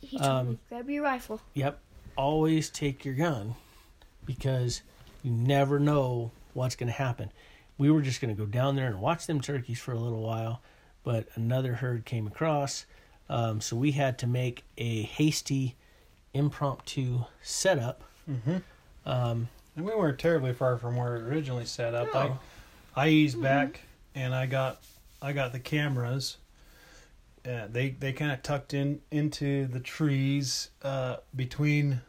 [0.00, 1.40] He told Um, me grab your rifle.
[1.54, 1.80] Yep.
[2.16, 3.54] Always take your gun
[4.26, 4.82] because
[5.22, 7.32] you never know what's going to happen.
[7.78, 10.20] We were just going to go down there and watch them turkeys for a little
[10.22, 10.60] while,
[11.02, 12.84] but another herd came across.
[13.28, 15.76] Um, so we had to make a hasty,
[16.34, 18.02] impromptu setup.
[18.28, 18.58] mm-hmm.
[19.06, 22.38] Um, and we weren't terribly far from where it originally set up I, No.
[22.96, 23.80] I eased back
[24.14, 24.80] and I got
[25.22, 26.36] I got the cameras.
[27.46, 32.00] Uh, they they kind of tucked in into the trees uh, between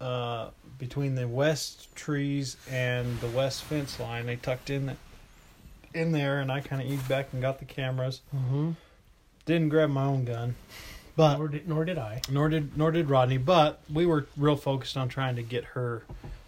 [0.00, 4.26] uh, between the west trees and the west fence line.
[4.26, 4.96] They tucked in the,
[5.94, 8.20] in there, and I kind of eased back and got the cameras.
[8.34, 8.74] mhm.
[9.44, 10.56] Didn't grab my own gun,
[11.16, 12.20] but nor, did, nor did I.
[12.30, 13.38] nor did nor did Rodney.
[13.38, 16.02] But we were real focused on trying to get her,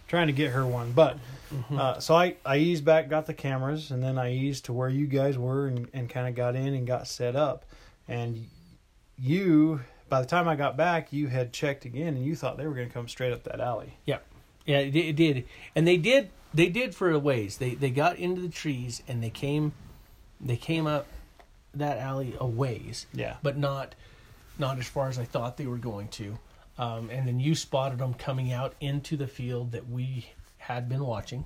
[0.07, 0.91] trying to get her one.
[0.91, 1.17] But
[1.53, 1.79] Mhm.
[1.79, 4.89] uh, so I, I eased back, got the cameras, and then I eased to where
[4.89, 7.65] you guys were and, and kind of got in and got set up.
[8.07, 8.47] And
[9.19, 12.67] you by the time I got back, you had checked again, and you thought they
[12.67, 13.97] were going to come straight up that alley.
[14.05, 14.17] Yeah,
[14.67, 16.29] it, did- it did, and they did.
[16.53, 17.57] They did for a ways.
[17.57, 19.73] They they got into the trees and they came,
[20.39, 21.05] they came up
[21.73, 23.35] that alley a ways, Yeah.
[23.43, 23.93] but not
[24.57, 26.37] not as far as I thought they were going to.
[26.77, 31.05] Um, and then you spotted them coming out into the field that we had been
[31.05, 31.45] watching.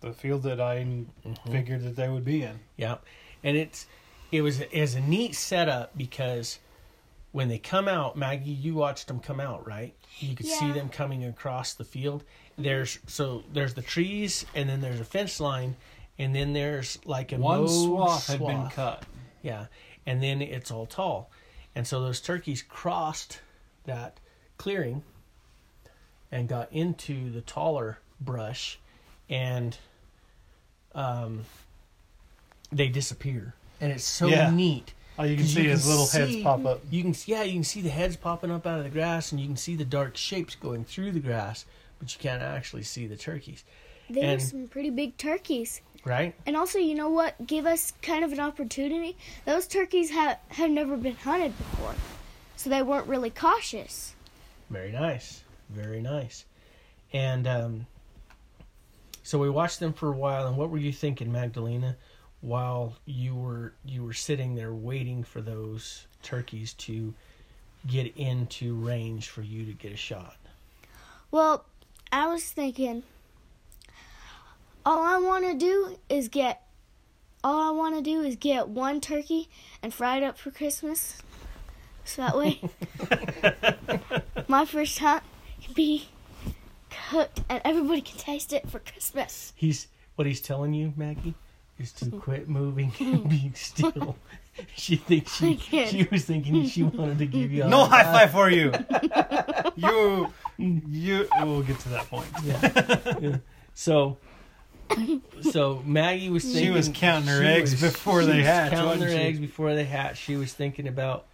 [0.00, 1.52] The field that I Mm-hmm.
[1.52, 2.60] figured that they would be in.
[2.76, 2.98] Yeah,
[3.42, 3.86] and it's
[4.32, 6.58] it was it was a neat setup because
[7.32, 9.94] when they come out, Maggie, you watched them come out, right?
[10.20, 12.24] You could see them coming across the field.
[12.56, 15.76] There's so there's the trees, and then there's a fence line,
[16.18, 19.04] and then there's like a One mowed swath had been cut.
[19.42, 19.66] Yeah,
[20.06, 21.30] and then it's all tall,
[21.74, 23.40] and so those turkeys crossed
[23.84, 24.18] that
[24.58, 25.02] clearing
[26.32, 28.78] and got into the taller brush,
[29.28, 29.76] and
[30.94, 31.44] um,
[32.72, 34.50] they disappear, and it's so Yeah.
[34.50, 34.94] neat.
[35.18, 36.80] Oh, you can see his little heads pop up.
[36.90, 39.32] You can see yeah, you can see the heads popping up out of the grass,
[39.32, 41.66] and you can see the dark shapes going through the grass,
[41.98, 43.64] but you can't actually see the turkeys,
[44.08, 45.82] They And- were some pretty big turkeys.
[46.04, 46.34] Right?
[46.46, 49.16] And also, you know what gave us kind of an opportunity?
[49.44, 51.94] Those turkeys have, have never been hunted before.
[52.56, 54.14] So they weren't really cautious.
[54.68, 55.42] Very nice.
[55.70, 56.44] Very nice.
[57.12, 57.86] And um,
[59.22, 60.46] so we watched them for a while.
[60.46, 61.96] And what were you thinking, Magdalena,
[62.40, 67.12] while you were you were sitting there waiting for those turkeys to
[67.86, 70.36] get into range for you to get a shot?
[71.30, 71.64] Well,
[72.12, 73.02] I was thinking,
[74.90, 76.62] all I want to do is get,
[77.44, 79.48] all I want to do is get one turkey
[79.84, 81.22] and fry it up for Christmas.
[82.04, 82.60] So that way,
[84.48, 85.22] my first hunt
[85.62, 86.08] can be
[87.08, 89.52] cooked and everybody can taste it for Christmas.
[89.54, 91.34] He's what he's telling you, Maggie,
[91.78, 94.16] is to quit moving and being still.
[94.74, 98.32] she thinks she, she was thinking she wanted to give you a No high five
[98.32, 98.72] for you.
[99.76, 100.82] you, mm.
[100.88, 101.28] you.
[101.42, 102.26] We'll get to that point.
[102.42, 103.36] Yeah.
[103.72, 104.18] So,
[105.50, 109.08] so Maggie was thinking She was counting her eggs was- before they hatched, Counting her
[109.10, 109.16] she?
[109.16, 110.22] eggs before they hatched.
[110.22, 111.26] She was thinking about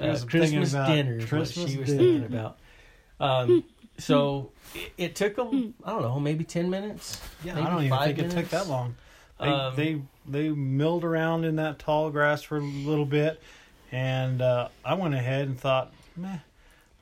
[0.00, 1.18] uh, Christmas about dinner.
[1.26, 2.02] Christmas what she was dinner.
[2.02, 2.58] thinking about.
[3.20, 3.64] Um,
[3.98, 5.74] so it, it took them.
[5.84, 7.20] I don't know, maybe ten minutes.
[7.44, 8.96] Yeah, I don't even think it took that long.
[9.40, 13.40] They, Um, they they milled around in that tall grass for a little bit,
[13.92, 16.38] and uh, I went ahead and thought, meh,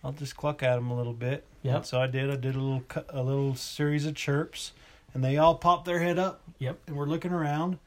[0.04, 1.44] I'll just cluck at them a little bit.
[1.62, 1.74] Yep.
[1.76, 2.30] And so I did.
[2.30, 4.72] I did a little a little series of chirps,
[5.14, 6.42] and they all popped their head up.
[6.58, 6.78] Yep.
[6.86, 7.78] And we're looking around,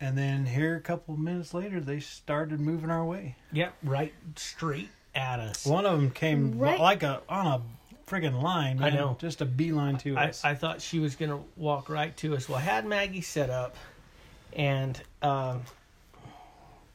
[0.00, 3.36] and then here a couple of minutes later, they started moving our way.
[3.52, 5.64] Yep, right straight at us.
[5.66, 7.62] One of them came Right- like a on a
[8.06, 8.82] friggin' line.
[8.82, 9.16] I know.
[9.18, 10.44] just a beeline to I, us.
[10.44, 12.48] I thought she was gonna walk right to us.
[12.48, 13.76] Well, I had Maggie set up,
[14.52, 15.62] and um,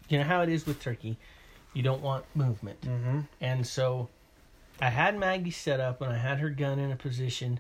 [0.08, 1.18] you know how it is with turkey,
[1.74, 3.22] you don't want movement, mm-hmm.
[3.42, 4.10] and so
[4.82, 7.60] I had Maggie set up, and I had her gun in a position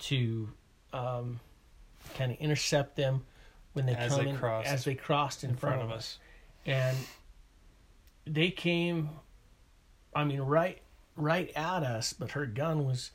[0.00, 0.48] to
[0.92, 1.40] um,
[2.16, 3.24] kind of intercept them
[3.72, 6.18] when they As come they in, crossed as they crossed in, in front of us.
[6.66, 6.96] and
[8.26, 9.08] they came
[10.14, 10.80] i mean right
[11.16, 13.10] right at us but her gun was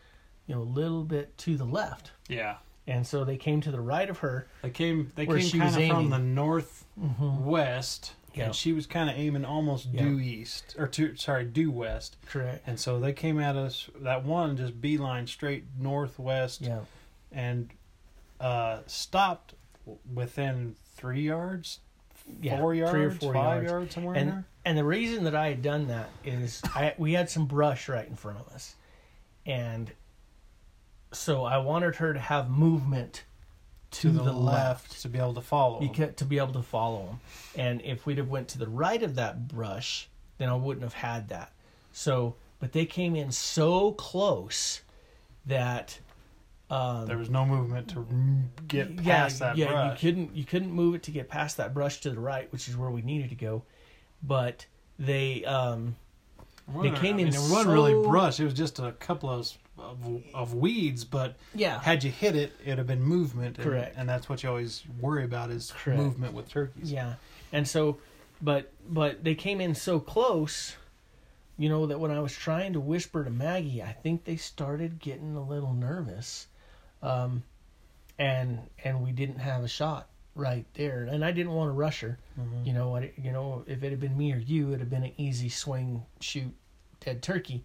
[0.47, 2.57] you know a little bit to the left Yeah.
[2.87, 5.11] and so they came to the right of her They came.
[5.15, 8.45] They came kind of from the northwest, Yeah.
[8.45, 10.03] and she was kind of aiming almost Yeah.
[10.03, 12.17] due east or to sorry due west.
[12.27, 13.89] correct And so they came at us.
[13.99, 16.81] That one just beeline straight northwest, yeah
[17.33, 17.69] and
[18.39, 19.53] uh, stopped
[20.13, 21.79] within three yards,
[22.41, 24.45] yeah four yards, three or four five yards, yards, somewhere in and there.
[24.63, 28.07] and the reason that i had done that is i we had some brush right
[28.07, 28.75] in front of us
[29.45, 29.91] and
[31.11, 33.25] so i wanted her to have movement
[33.93, 37.19] to, the, left to be able to follow because to be able to follow them.
[37.55, 40.93] And if we'd have went to the right of that brush, then I wouldn't have
[40.93, 41.51] had that.
[41.91, 44.81] So, but they came in so close
[45.45, 45.99] that
[46.73, 48.05] um, there was no movement to
[48.67, 49.57] get yeah, past that brush.
[49.57, 50.03] yeah, brush.
[50.03, 52.67] you couldn't you couldn't move it to get past that brush to the right, which
[52.67, 53.63] is where we needed to go.
[54.23, 54.65] But
[54.97, 55.95] they um,
[56.81, 58.39] They came I in mean, it wasn't really brush.
[58.39, 62.53] It was just a couple of, of of weeds, but yeah had you hit it,
[62.63, 63.57] it'd have been movement.
[63.57, 63.95] and- Correct.
[63.97, 65.99] And, that's what you always worry about is Correct.
[65.99, 66.91] movement with turkeys.
[66.91, 67.15] Yeah,
[67.51, 67.97] and so,
[68.41, 70.75] but but they came in so close,
[71.57, 74.99] you know, that when I was trying to whisper to Maggie, I think they started
[74.99, 76.47] getting a little nervous,
[77.03, 77.43] um,
[78.17, 81.99] and and we didn't have a shot right there, and I didn't want to rush
[82.01, 82.17] her.
[82.39, 82.65] Mhm.
[82.65, 85.03] You know, I, you know, if it had been me or you, it'd have been
[85.03, 86.51] an easy swing, shoot,
[87.01, 87.63] dead turkey.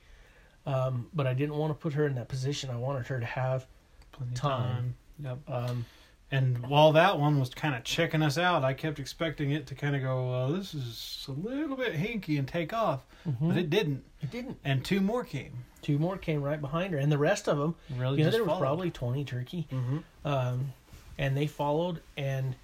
[0.67, 2.69] Um, but I didn't want to put her in that position.
[2.69, 3.67] I wanted her to have
[4.13, 4.95] Plenty of Time.
[5.19, 5.39] Yep.
[5.49, 5.87] um,
[6.31, 9.75] And while that one was kind of checking us out, I kept expecting it to
[9.75, 13.07] kind of go, well, this is a little bit hinky and take off.
[13.27, 13.49] Mm-hmm.
[13.49, 14.05] But it didn't.
[14.21, 14.59] It didn't.
[14.63, 15.65] And two more came.
[15.81, 18.45] Two more came right behind her, and the rest of them, Really you know, there
[18.45, 19.69] was probably twenty turkey.
[19.71, 19.99] Mm-hmm.
[20.25, 20.73] um,
[21.17, 22.57] and they followed and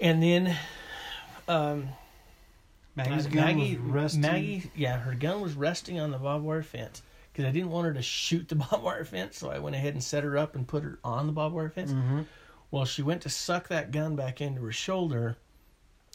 [0.00, 0.56] and then
[1.48, 1.88] um,
[2.96, 4.20] Maggie's uh, gun Maggie, was resting.
[4.22, 7.86] Maggie, yeah, her gun was resting on the barbed wire fence because I didn't want
[7.86, 10.54] her to shoot the barbed wire fence, so I went ahead and set her up
[10.54, 11.92] and put her on the barbed wire fence.
[11.92, 12.26] Mhm.
[12.70, 15.36] Well, she went to suck that gun back into her shoulder,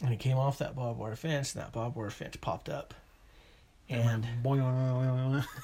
[0.02, 2.94] and it came off that barbed wire fence, and that barbed wire fence popped up,
[3.88, 4.26] and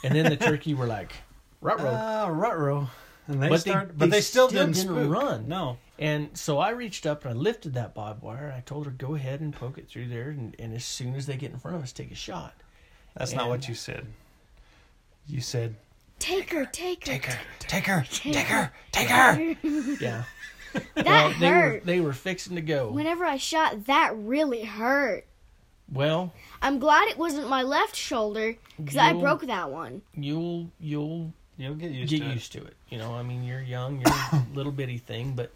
[0.04, 1.12] and then the turkey were like,
[1.60, 2.88] "Rut row." Ah, rut row.
[3.28, 5.46] And they But they- start, but they they still, still didn't, didn't run.
[5.48, 5.78] No.
[5.98, 8.46] And so I reached up and I lifted that barbed wire.
[8.46, 10.30] And I told her, go ahead and poke it through there.
[10.30, 12.54] And, and as soon as they get in front of us, take a shot.
[13.16, 14.08] That's not what you said.
[15.26, 15.76] You said,
[16.18, 17.12] Take her, take her.
[17.12, 18.62] take her, take her, Take take her.
[18.64, 19.56] her, take her.
[20.00, 20.24] Yeah.
[20.94, 21.84] That Well, they were, hurt.
[21.86, 22.90] they were fixing to go.
[22.90, 25.26] Whenever I shot, that really hurt.
[25.92, 26.32] Well,
[26.62, 30.00] I'm glad it wasn't my left shoulder because I broke that one.
[30.14, 32.32] you'll, you'll You'll get used get to it.
[32.32, 32.74] used to it.
[32.88, 35.52] You know, I mean, you're young, you're a little bitty thing, but,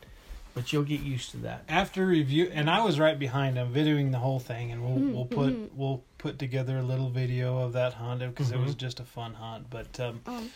[0.57, 1.65] but you'll get used to that.
[1.69, 5.25] After review, and I was right behind him, videoing the whole thing, and we'll we'll
[5.27, 9.05] put we'll put together a little video of that hunt because it was just a
[9.05, 9.67] fun hunt.
[9.71, 10.51] But um, Um.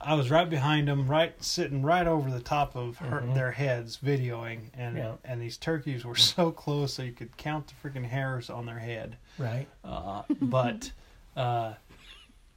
[0.00, 3.34] I was right behind them, right sitting right over the top of her, Mhm.
[3.34, 5.12] their heads, videoing, and Yeah.
[5.24, 8.78] and these turkeys were so close so you could count the freaking hairs on their
[8.80, 9.16] head.
[9.38, 9.66] Right.
[9.84, 10.90] Uh, but
[11.36, 11.74] uh,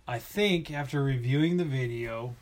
[0.08, 2.34] I think after reviewing the video,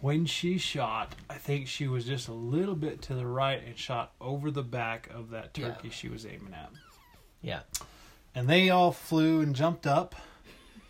[0.00, 3.76] when she shot, I think she was just a little bit to the right and
[3.78, 5.68] shot over the back of that Yeah.
[5.68, 6.70] turkey she was aiming at.
[7.40, 7.60] Yeah.
[8.34, 10.14] And they all flew and jumped up,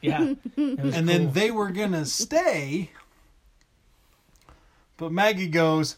[0.03, 0.35] Yeah.
[0.57, 2.90] It was and then they were gonna stay.
[4.97, 5.97] But Maggie goes,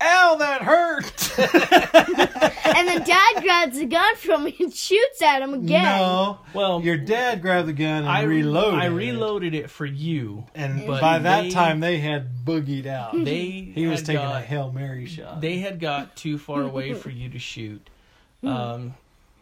[0.00, 1.38] "Ow, that hurt!"
[2.76, 5.82] and then Dad grabs the gun from me and shoots at him again.
[5.84, 8.80] no, well, your dad grabbed the gun and I reloaded.
[8.80, 8.90] I it.
[8.90, 10.44] reloaded it for you.
[10.54, 13.14] and But by that they- time they had boogied out.
[13.24, 15.40] They He was had taking a got- hail mary shot.
[15.40, 17.88] they had got too far away for you to shoot.
[18.44, 18.94] Um,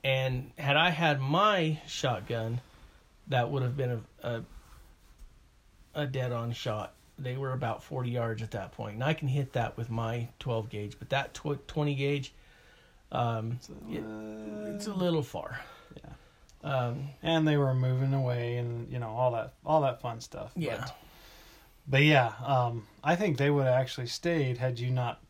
[0.03, 2.63] and had I had my shotgun,
[3.29, 4.43] that would have been a a,
[5.95, 6.95] a dead on shot.
[7.19, 10.29] They were about 40 yards at that point, and I can hit that with my
[10.39, 12.33] 12 gauge, but that tw- 20 gauge,
[13.11, 13.59] um,
[13.91, 14.05] it-
[14.75, 15.61] it's a little far.
[15.97, 16.13] Yeah.
[16.71, 20.53] Um, and they were moving away, and you know all that all that fun stuff.
[20.57, 20.79] yeah.
[20.79, 20.97] But,
[21.89, 25.21] but yeah, um, I think they would have actually stayed had you not,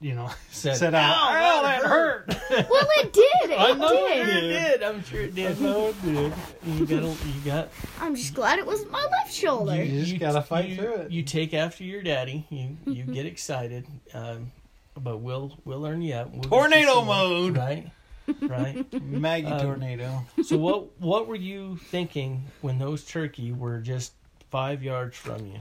[0.00, 2.26] you know, Said, said out, "Ow, "Ow, that that hurt."
[2.70, 3.50] Well, it did.
[3.50, 4.28] It I know did.
[4.28, 4.82] it did.
[4.82, 5.60] I'm sure it did.
[5.60, 6.32] No, it did.
[6.66, 7.02] You got.
[7.02, 7.68] You got.
[8.00, 9.82] I'm just glad it wasn't my left shoulder.
[9.84, 11.10] You just gotta fight you- through it.
[11.10, 12.46] You take after your daddy.
[12.50, 14.50] You you get excited, um,
[14.96, 16.30] but we'll we'll learn you up.
[16.30, 17.56] We'll get you Tornado some more, mode.
[17.56, 17.90] right?
[18.42, 19.02] Right.
[19.02, 20.24] Maggie Um, tornado.
[20.44, 24.12] so what what were you thinking when those turkey were just
[24.50, 25.60] five yards from you?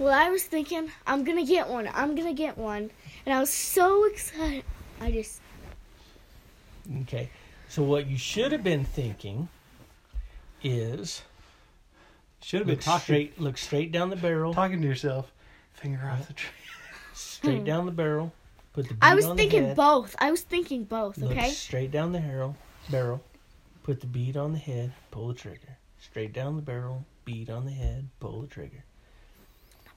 [0.00, 1.86] Well, I was thinking, I'm gonna get one.
[1.92, 2.90] I'm gonna get one,
[3.26, 4.64] and I was so excited.
[4.98, 5.42] I just
[7.02, 7.28] Okay.
[7.68, 9.50] So what you should have been thinking
[10.62, 11.20] is
[12.42, 15.30] Should have been look talking straight look straight down the barrel, talking to yourself.
[15.74, 16.50] Finger off the tree.
[17.12, 17.64] straight hmm.
[17.64, 18.32] down the barrel.
[18.72, 19.76] Put the bead I was on the thinking head.
[19.76, 20.16] both.
[20.18, 21.18] I was thinking both.
[21.18, 21.50] Look Okay.
[21.50, 22.56] straight down the barrel,
[22.88, 23.20] barrel,
[23.82, 25.76] put the bead on the head, pull the trigger.
[25.98, 28.84] Straight down the barrel, bead on the head, pull the trigger.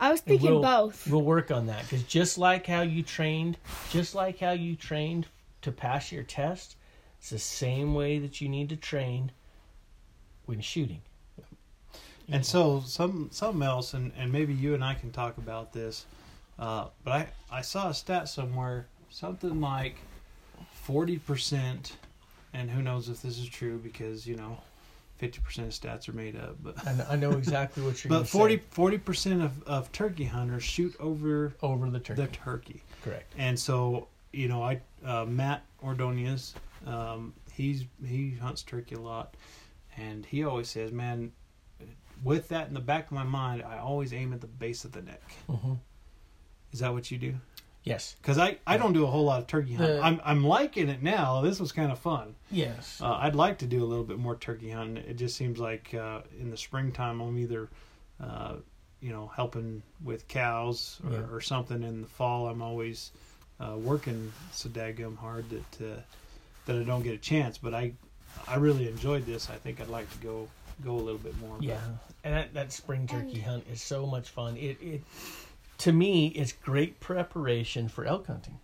[0.03, 1.07] I was thinking we'll- both.
[1.07, 3.55] We'll work on that because just like how you trained,
[3.89, 5.27] just like how you trained
[5.61, 6.75] to pass your test,
[7.19, 9.31] it's the same way that you need to train
[10.45, 11.01] when shooting.
[12.27, 16.05] And so some something else, and, and maybe you and I can talk about this.
[16.59, 17.27] Uh, but I,
[17.59, 19.95] I saw a stat somewhere, something like
[20.73, 21.95] forty percent,
[22.53, 24.57] and who knows if this is true because you know,
[25.23, 26.57] fifty percent of stats are made up.
[26.61, 26.75] But
[27.09, 31.53] I know, exactly what you're but going 40 percent of, of turkey hunters shoot over
[31.61, 32.21] over the turkey.
[32.21, 33.33] the turkey, Correct.
[33.37, 36.55] and so you know I uh, Matt Ordonez,
[36.85, 39.35] um, he's he hunts turkey a lot,
[39.97, 41.31] and he always says, man.
[42.23, 44.93] With that in the back of my mind, I always aim at the base of
[44.93, 45.21] the neck.
[45.49, 45.73] hmm
[46.71, 47.33] Is that what you do?
[47.83, 48.15] Yes.
[48.21, 49.97] Because I, I don't do a whole lot of turkey hunting.
[49.97, 51.41] The- I'm I'm liking it now.
[51.41, 52.35] This was kind of fun.
[52.49, 53.01] Yes.
[53.01, 55.03] Uh, I'd like to do a little bit more turkey hunting.
[55.05, 57.69] It just seems like uh, in the springtime I'm either,
[58.21, 58.55] uh,
[59.01, 61.19] you know, helping with cows or, Yeah.
[61.31, 61.83] or something.
[61.83, 63.11] In the fall I'm always
[63.59, 65.99] uh, working so daggum hard that uh,
[66.65, 67.57] that I don't get a chance.
[67.57, 67.93] But I
[68.47, 69.49] I really enjoyed this.
[69.49, 70.47] I think I'd like to go
[70.83, 71.57] go a little bit more.
[71.57, 71.79] but- Yeah,
[72.23, 74.55] and that, that spring turkey hunt is so much fun.
[74.57, 75.01] It it
[75.79, 78.59] to me, it's great preparation for elk hunting.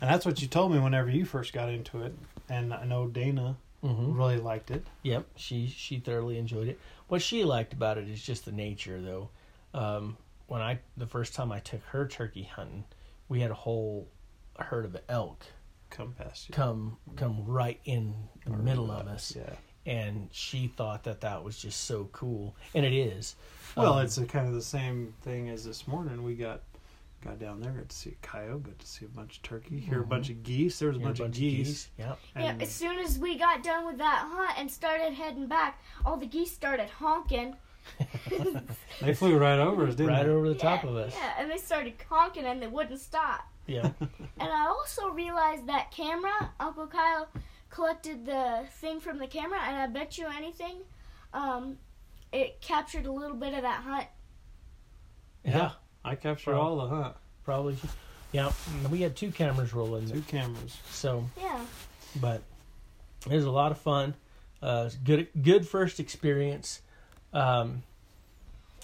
[0.00, 2.14] And that's what you told me whenever you first got into it.
[2.48, 4.12] And I know Dana Mm-hmm.
[4.16, 4.84] really liked it.
[5.04, 6.80] Yep, she she thoroughly enjoyed it.
[7.06, 9.28] What she liked about it is just the nature, though.
[9.72, 10.16] Um,
[10.48, 12.82] when I the first time I took her turkey hunting,
[13.28, 14.08] we had a whole
[14.58, 15.44] herd of elk
[15.90, 16.54] Come past you.
[16.56, 18.14] come come right in
[18.44, 19.54] the middle of us, Yeah.
[19.88, 23.34] And she thought that that was just so cool, and it is.
[23.76, 26.22] Well, Um, it's a, kind of the same thing as this morning.
[26.22, 26.60] We got
[27.24, 29.80] got down there, got to see a coyote, got to see a bunch of turkey,
[29.80, 30.08] hear a Mhm.
[30.08, 30.78] bunch of geese.
[30.78, 31.88] There was a you're bunch, of geese.
[31.98, 35.80] Yeah, Yeah, as soon as we got done with that hunt and started heading back,
[36.06, 37.56] all the geese started honking.
[39.00, 40.30] they flew right over us, didn't right they?
[40.32, 41.14] over the top of us.
[41.16, 43.40] Yeah, and they started honking and they wouldn't stop.
[43.66, 47.28] Yeah, And I also realized that camera, Uncle Kyle
[47.70, 50.76] collected the thing from the camera, and I bet you anything,
[51.32, 51.78] um,
[52.32, 54.06] it captured a little bit of that hunt.
[55.44, 55.72] yeah,
[56.04, 57.16] I captured Well, all the hunt.
[57.44, 57.76] probably.
[58.32, 58.52] Yeah,
[58.90, 60.76] we had two cameras rolling, Two cameras.
[60.90, 61.64] so Yeah.
[62.20, 62.42] but
[63.26, 64.14] it was a lot of fun.
[64.60, 66.82] Uh, good, good first experience.
[67.32, 67.82] Um,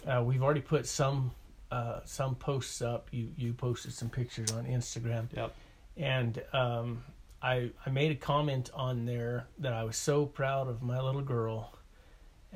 [0.06, 1.32] uh, we've already put some
[1.70, 3.08] uh, some posts up.
[3.10, 5.26] You you posted some pictures on Instagram.
[5.34, 5.54] Yep.
[5.96, 7.04] And um,
[7.44, 11.20] I I made a comment on there that I was so proud of my little
[11.20, 11.76] girl,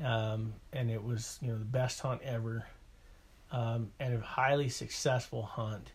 [0.03, 2.65] um, and it was you know the best hunt ever,
[3.51, 5.91] um, and a highly successful hunt.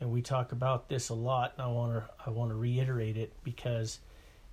[0.00, 3.16] And we talk about this a lot, and I want to I want to reiterate
[3.16, 4.00] it because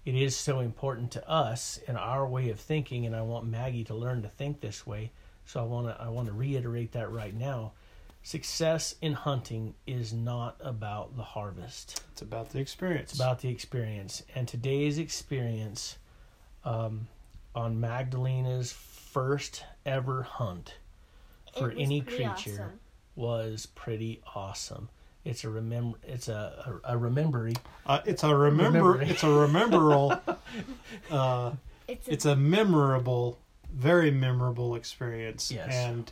[0.05, 3.85] it is so important to us and our way of thinking, and I want Maggie
[3.85, 5.11] to learn to think this way.
[5.45, 7.71] So I want to I want to reiterate that right now.
[8.21, 12.03] Success in hunting is not about the harvest.
[12.11, 13.11] It's about the experience.
[13.11, 14.23] It's about the experience.
[14.35, 15.97] And today's experience
[16.65, 17.07] um,
[17.55, 20.75] on Magdalena's first ever hunt
[21.57, 22.79] for any creature awesome.
[23.15, 24.89] was pretty awesome.
[25.25, 25.97] It's a remember.
[26.03, 27.53] It's a a, a remembery.
[27.85, 28.83] Uh, it's a remember.
[28.83, 29.01] Remember.
[29.01, 30.19] It's a rememberable.
[31.11, 31.51] uh,
[31.87, 33.37] It's a, it's a memorable,
[33.73, 35.51] very memorable experience.
[35.51, 35.73] Yes.
[35.73, 36.11] And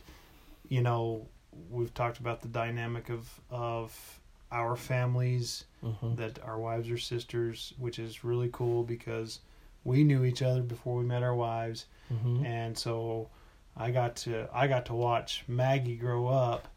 [0.68, 1.26] you know,
[1.70, 4.20] we've talked about the dynamic of of
[4.50, 6.16] our families Mhm.
[6.16, 9.40] that our wives are sisters, which is really cool because
[9.84, 12.44] we knew each other before we met our wives, Mhm.
[12.44, 13.28] and so
[13.76, 16.68] I got to I got to watch Maggie grow up,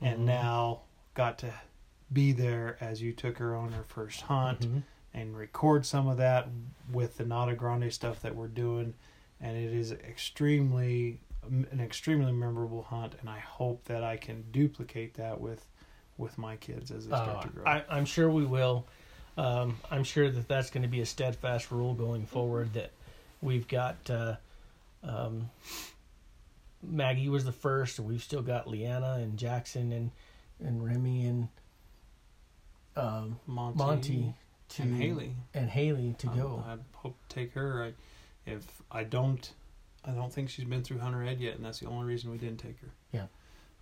[0.00, 0.24] and Mhm.
[0.24, 0.80] now
[1.14, 1.52] got to
[2.12, 4.82] be there as you took her on her first hunt Mhm.
[5.12, 6.48] and record some of that
[6.90, 8.94] with the Nata Grande stuff that we're doing,
[9.40, 15.14] and it is extremely an extremely memorable hunt, and I hope that I can duplicate
[15.14, 15.64] that with
[16.16, 17.64] with my kids as they start Uh, to grow.
[17.64, 18.86] I, I'm sure we will.
[19.36, 22.72] Um, I'm sure that that's going to be a steadfast rule going forward.
[22.72, 22.90] That
[23.40, 24.34] we've got uh,
[25.04, 25.48] um,
[26.82, 30.10] Maggie was the first, and we've still got Leanna and Jackson and
[30.60, 31.48] and Remy and
[32.96, 34.34] um, Monty, Monty
[34.70, 36.64] to and Haley and Haley to Um, go.
[36.66, 37.84] I hope take her.
[37.84, 37.92] I,
[38.50, 39.52] if I don't,
[40.08, 42.38] I don't think she's been through Hunter Ed yet, and that's the only reason we
[42.38, 42.88] didn't take her.
[43.12, 43.26] Yeah.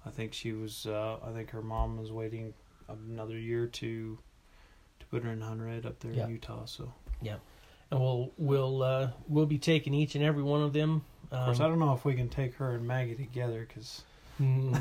[0.05, 0.87] I think she was.
[0.87, 2.53] Uh, I think her mom was waiting
[2.89, 4.19] another year to
[5.01, 6.25] to put her in Hunter Ed up there Yeah.
[6.25, 6.65] in Utah.
[6.65, 7.37] So Yeah.
[7.91, 11.03] and we'll we'll uh, we'll be taking each and every one of them.
[11.33, 14.03] Um, of course, I don't know if we can take her and Maggie together because
[14.41, 14.81] mm,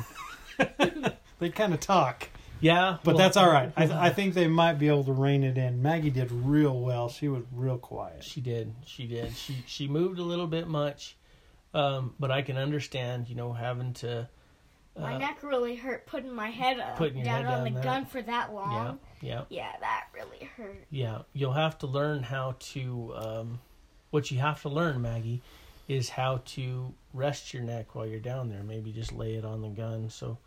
[1.40, 2.30] they kind of talk.
[2.62, 3.72] yeah, But well, that's all right.
[3.76, 5.82] I, I think they might be able to rein it in.
[5.82, 7.10] Maggie did real well.
[7.10, 8.24] She was real quiet.
[8.24, 8.74] She did.
[8.86, 9.36] She did.
[9.36, 11.16] She she moved a little bit much,
[11.76, 13.30] um, but I can understand.
[13.30, 14.28] You know, having to.
[14.98, 17.70] my Uh, neck really hurt putting my head up, Putting your down head on the
[17.72, 17.84] there.
[17.84, 19.00] gun for that long.
[19.22, 20.86] yeah, Yeah, Yeah, that really hurt.
[20.90, 21.24] yeah.
[21.34, 23.14] You'll have to learn how to.
[23.16, 23.60] Um,
[24.12, 25.42] what you have to learn, Maggie,
[25.90, 28.64] is how to rest your neck while you're down there.
[28.64, 30.38] Maybe just lay it on the gun, so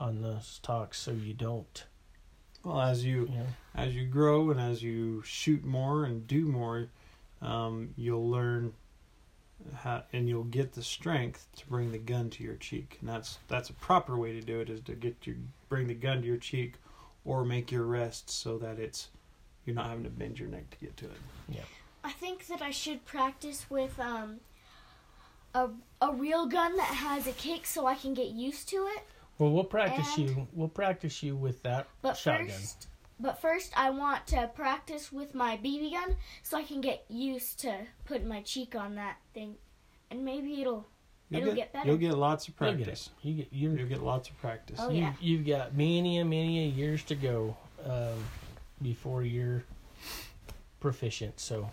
[0.00, 1.84] on the stock, so you don't.
[2.64, 3.46] Well, as you You know.
[3.76, 6.88] as you grow and as you shoot more and do more,
[7.40, 8.72] um, you'll learn
[9.74, 12.98] how, and you'll get the strength to bring the gun to your cheek.
[13.00, 15.36] And that's that's a proper way to do it is to get your
[15.68, 16.74] bring the gun to your cheek,
[17.24, 19.08] or make your rest so that it's
[19.64, 21.18] you're not having to bend your neck to get to it.
[21.48, 21.60] Yeah.
[22.04, 24.40] I think that I should practice with um
[25.54, 25.68] a
[26.00, 29.04] a real gun that has a kick so I can get used to it.
[29.38, 30.48] Well, we'll practice And- you.
[30.52, 32.48] We'll practice you with that But shotgun.
[32.48, 32.86] first,
[33.20, 37.60] but first I want to practice with my BB gun so I can get used
[37.60, 39.56] to putting my cheek on that thing,
[40.10, 40.86] and maybe it'll
[41.30, 41.88] You'll It'll get, get better.
[41.88, 43.10] You'll get lots of You'll get practice.
[43.22, 44.78] You get you're You'll get lots of practice.
[44.82, 45.12] Oh, you, yeah.
[45.18, 47.56] You've got many and many years to go
[47.86, 48.22] um,
[48.82, 49.64] before you're
[50.80, 51.40] proficient.
[51.40, 51.70] So,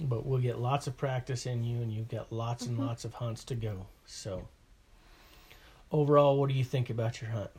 [0.00, 2.86] but we'll get lots of practice in you, and you've got lots and Mhm.
[2.86, 3.86] lots of hunts to go.
[4.06, 4.48] So,
[5.92, 7.50] overall, what do you think about your hunt?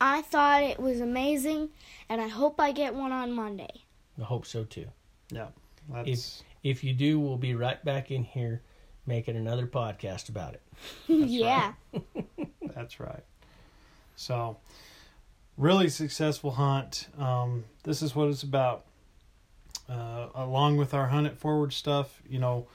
[0.00, 1.70] I thought it was amazing,
[2.08, 3.82] and I hope I get one on Monday.
[4.20, 4.86] I hope so too.
[5.30, 5.48] Yeah,
[5.90, 8.62] that's If you do, we'll be right back in here
[9.06, 10.62] making another podcast about it.
[11.06, 11.74] yeah.
[12.74, 13.22] That's right.
[14.16, 14.56] So,
[15.56, 17.08] really successful hunt.
[17.18, 18.84] Um, this is what it's about.
[19.88, 22.66] Uh, along with our hunt it forward stuff, you know,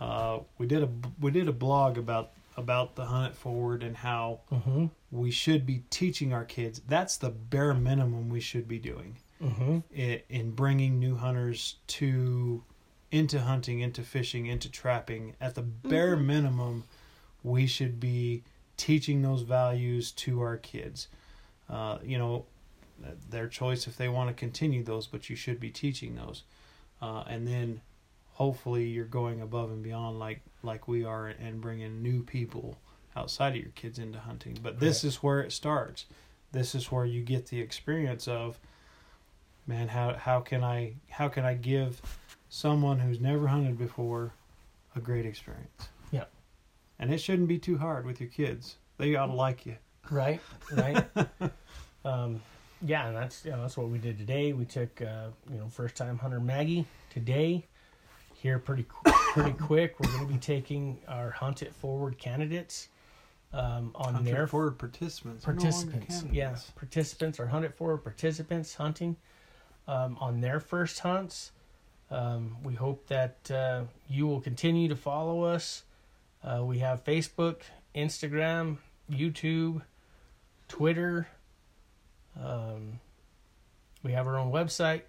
[0.00, 0.88] uh, we did a
[1.20, 4.86] we did a blog about about the hunt it forward and how Mm-hmm.
[5.10, 6.80] we should be teaching our kids.
[6.88, 9.78] That's the bare minimum we should be doing Mm-hmm.
[9.96, 12.62] i in bringing new hunters to
[13.10, 15.34] into hunting, into fishing, into trapping.
[15.40, 16.84] At the bare minimum,
[17.42, 18.42] we should be
[18.76, 21.08] teaching those values to our kids.
[21.68, 22.46] Uh, you know,
[23.30, 26.42] their choice if they want to continue those, but you should be teaching those.
[27.02, 27.80] Uh, and then,
[28.34, 32.78] hopefully, you're going above and beyond like like we are, and bringing new people
[33.16, 34.58] outside of your kids into hunting.
[34.62, 36.06] But this is where it starts.
[36.52, 38.58] This is where you get the experience of
[39.66, 42.02] man how how can i how can i give
[42.50, 44.30] someone who's never hunted before
[44.94, 46.24] a great experience Yeah.
[46.98, 49.76] and it shouldn't be too hard with your kids they ought to like you
[50.10, 50.38] Right,
[50.72, 51.02] right.
[52.04, 52.42] um,
[52.82, 54.52] yeah, and that's you know, that's what we did today.
[54.52, 57.64] We took uh, you know first time hunter Maggie today.
[58.44, 58.84] Here pretty
[59.32, 59.98] pretty quick.
[59.98, 62.90] We're going to be taking our hunt it forward candidates
[63.54, 66.24] um, on Hunter their forward participants They're no participants.
[66.30, 69.16] Yeah, participants or hunt it forward participants hunting
[69.88, 71.52] um, on their first hunts.
[72.10, 75.84] Um, we hope that uh, you will continue to follow us.
[76.42, 77.62] Uh, we have Facebook,
[77.96, 78.76] Instagram,
[79.10, 79.80] YouTube,
[80.68, 81.28] Twitter.
[82.38, 83.00] Um,
[84.02, 85.04] we have our own website,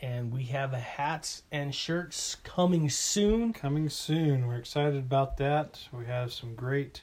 [0.00, 3.52] and we have hats and shirts coming soon.
[3.52, 7.02] coming soon we're excited about that we have some great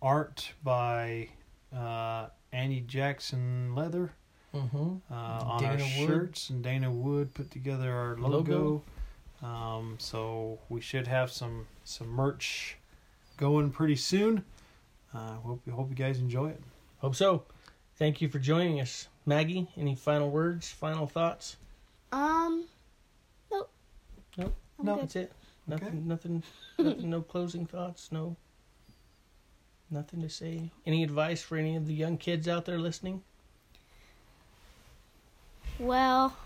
[0.00, 1.28] art by
[1.76, 4.12] uh, annie jackson leather
[4.54, 4.96] Mm-hmm.
[5.10, 6.08] uh, on Dana our Wood.
[6.08, 8.82] shirts, and Dana Wood put together our logo.
[9.42, 12.76] Um, so we should have some some merch
[13.38, 14.44] going pretty soon.
[15.14, 16.60] Uh, hope hope you guys enjoy it.
[16.98, 17.44] Hope so.
[17.96, 19.68] Thank you for joining us, Maggie.
[19.74, 20.70] Any final words?
[20.70, 21.56] Final thoughts?
[22.12, 22.66] Um,
[23.50, 23.70] nope.
[24.36, 24.54] Nope.
[24.78, 24.94] I'm No.
[24.94, 25.02] good.
[25.04, 25.32] That's it.
[25.66, 25.88] Nothing.
[25.88, 25.96] Okay.
[25.98, 26.42] Nothing.
[26.78, 27.10] nothing.
[27.10, 28.10] No closing thoughts.
[28.12, 28.36] No.
[29.90, 30.70] Nothing to say.
[30.86, 33.22] Any advice for any of the young kids out there listening?
[35.78, 36.36] Well,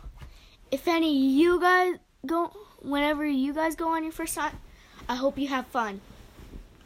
[0.70, 1.94] if any you guys
[2.24, 4.54] go, whenever you guys go on your first hunt,
[5.08, 6.00] I hope you have fun.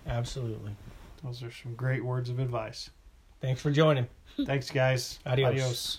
[0.07, 0.74] Absolutely.
[1.22, 2.91] Those are some great words of advice.
[3.41, 4.07] Thanks for joining.
[4.47, 5.18] Thanks, guys.
[5.26, 5.51] Adios.
[5.51, 5.99] Adios.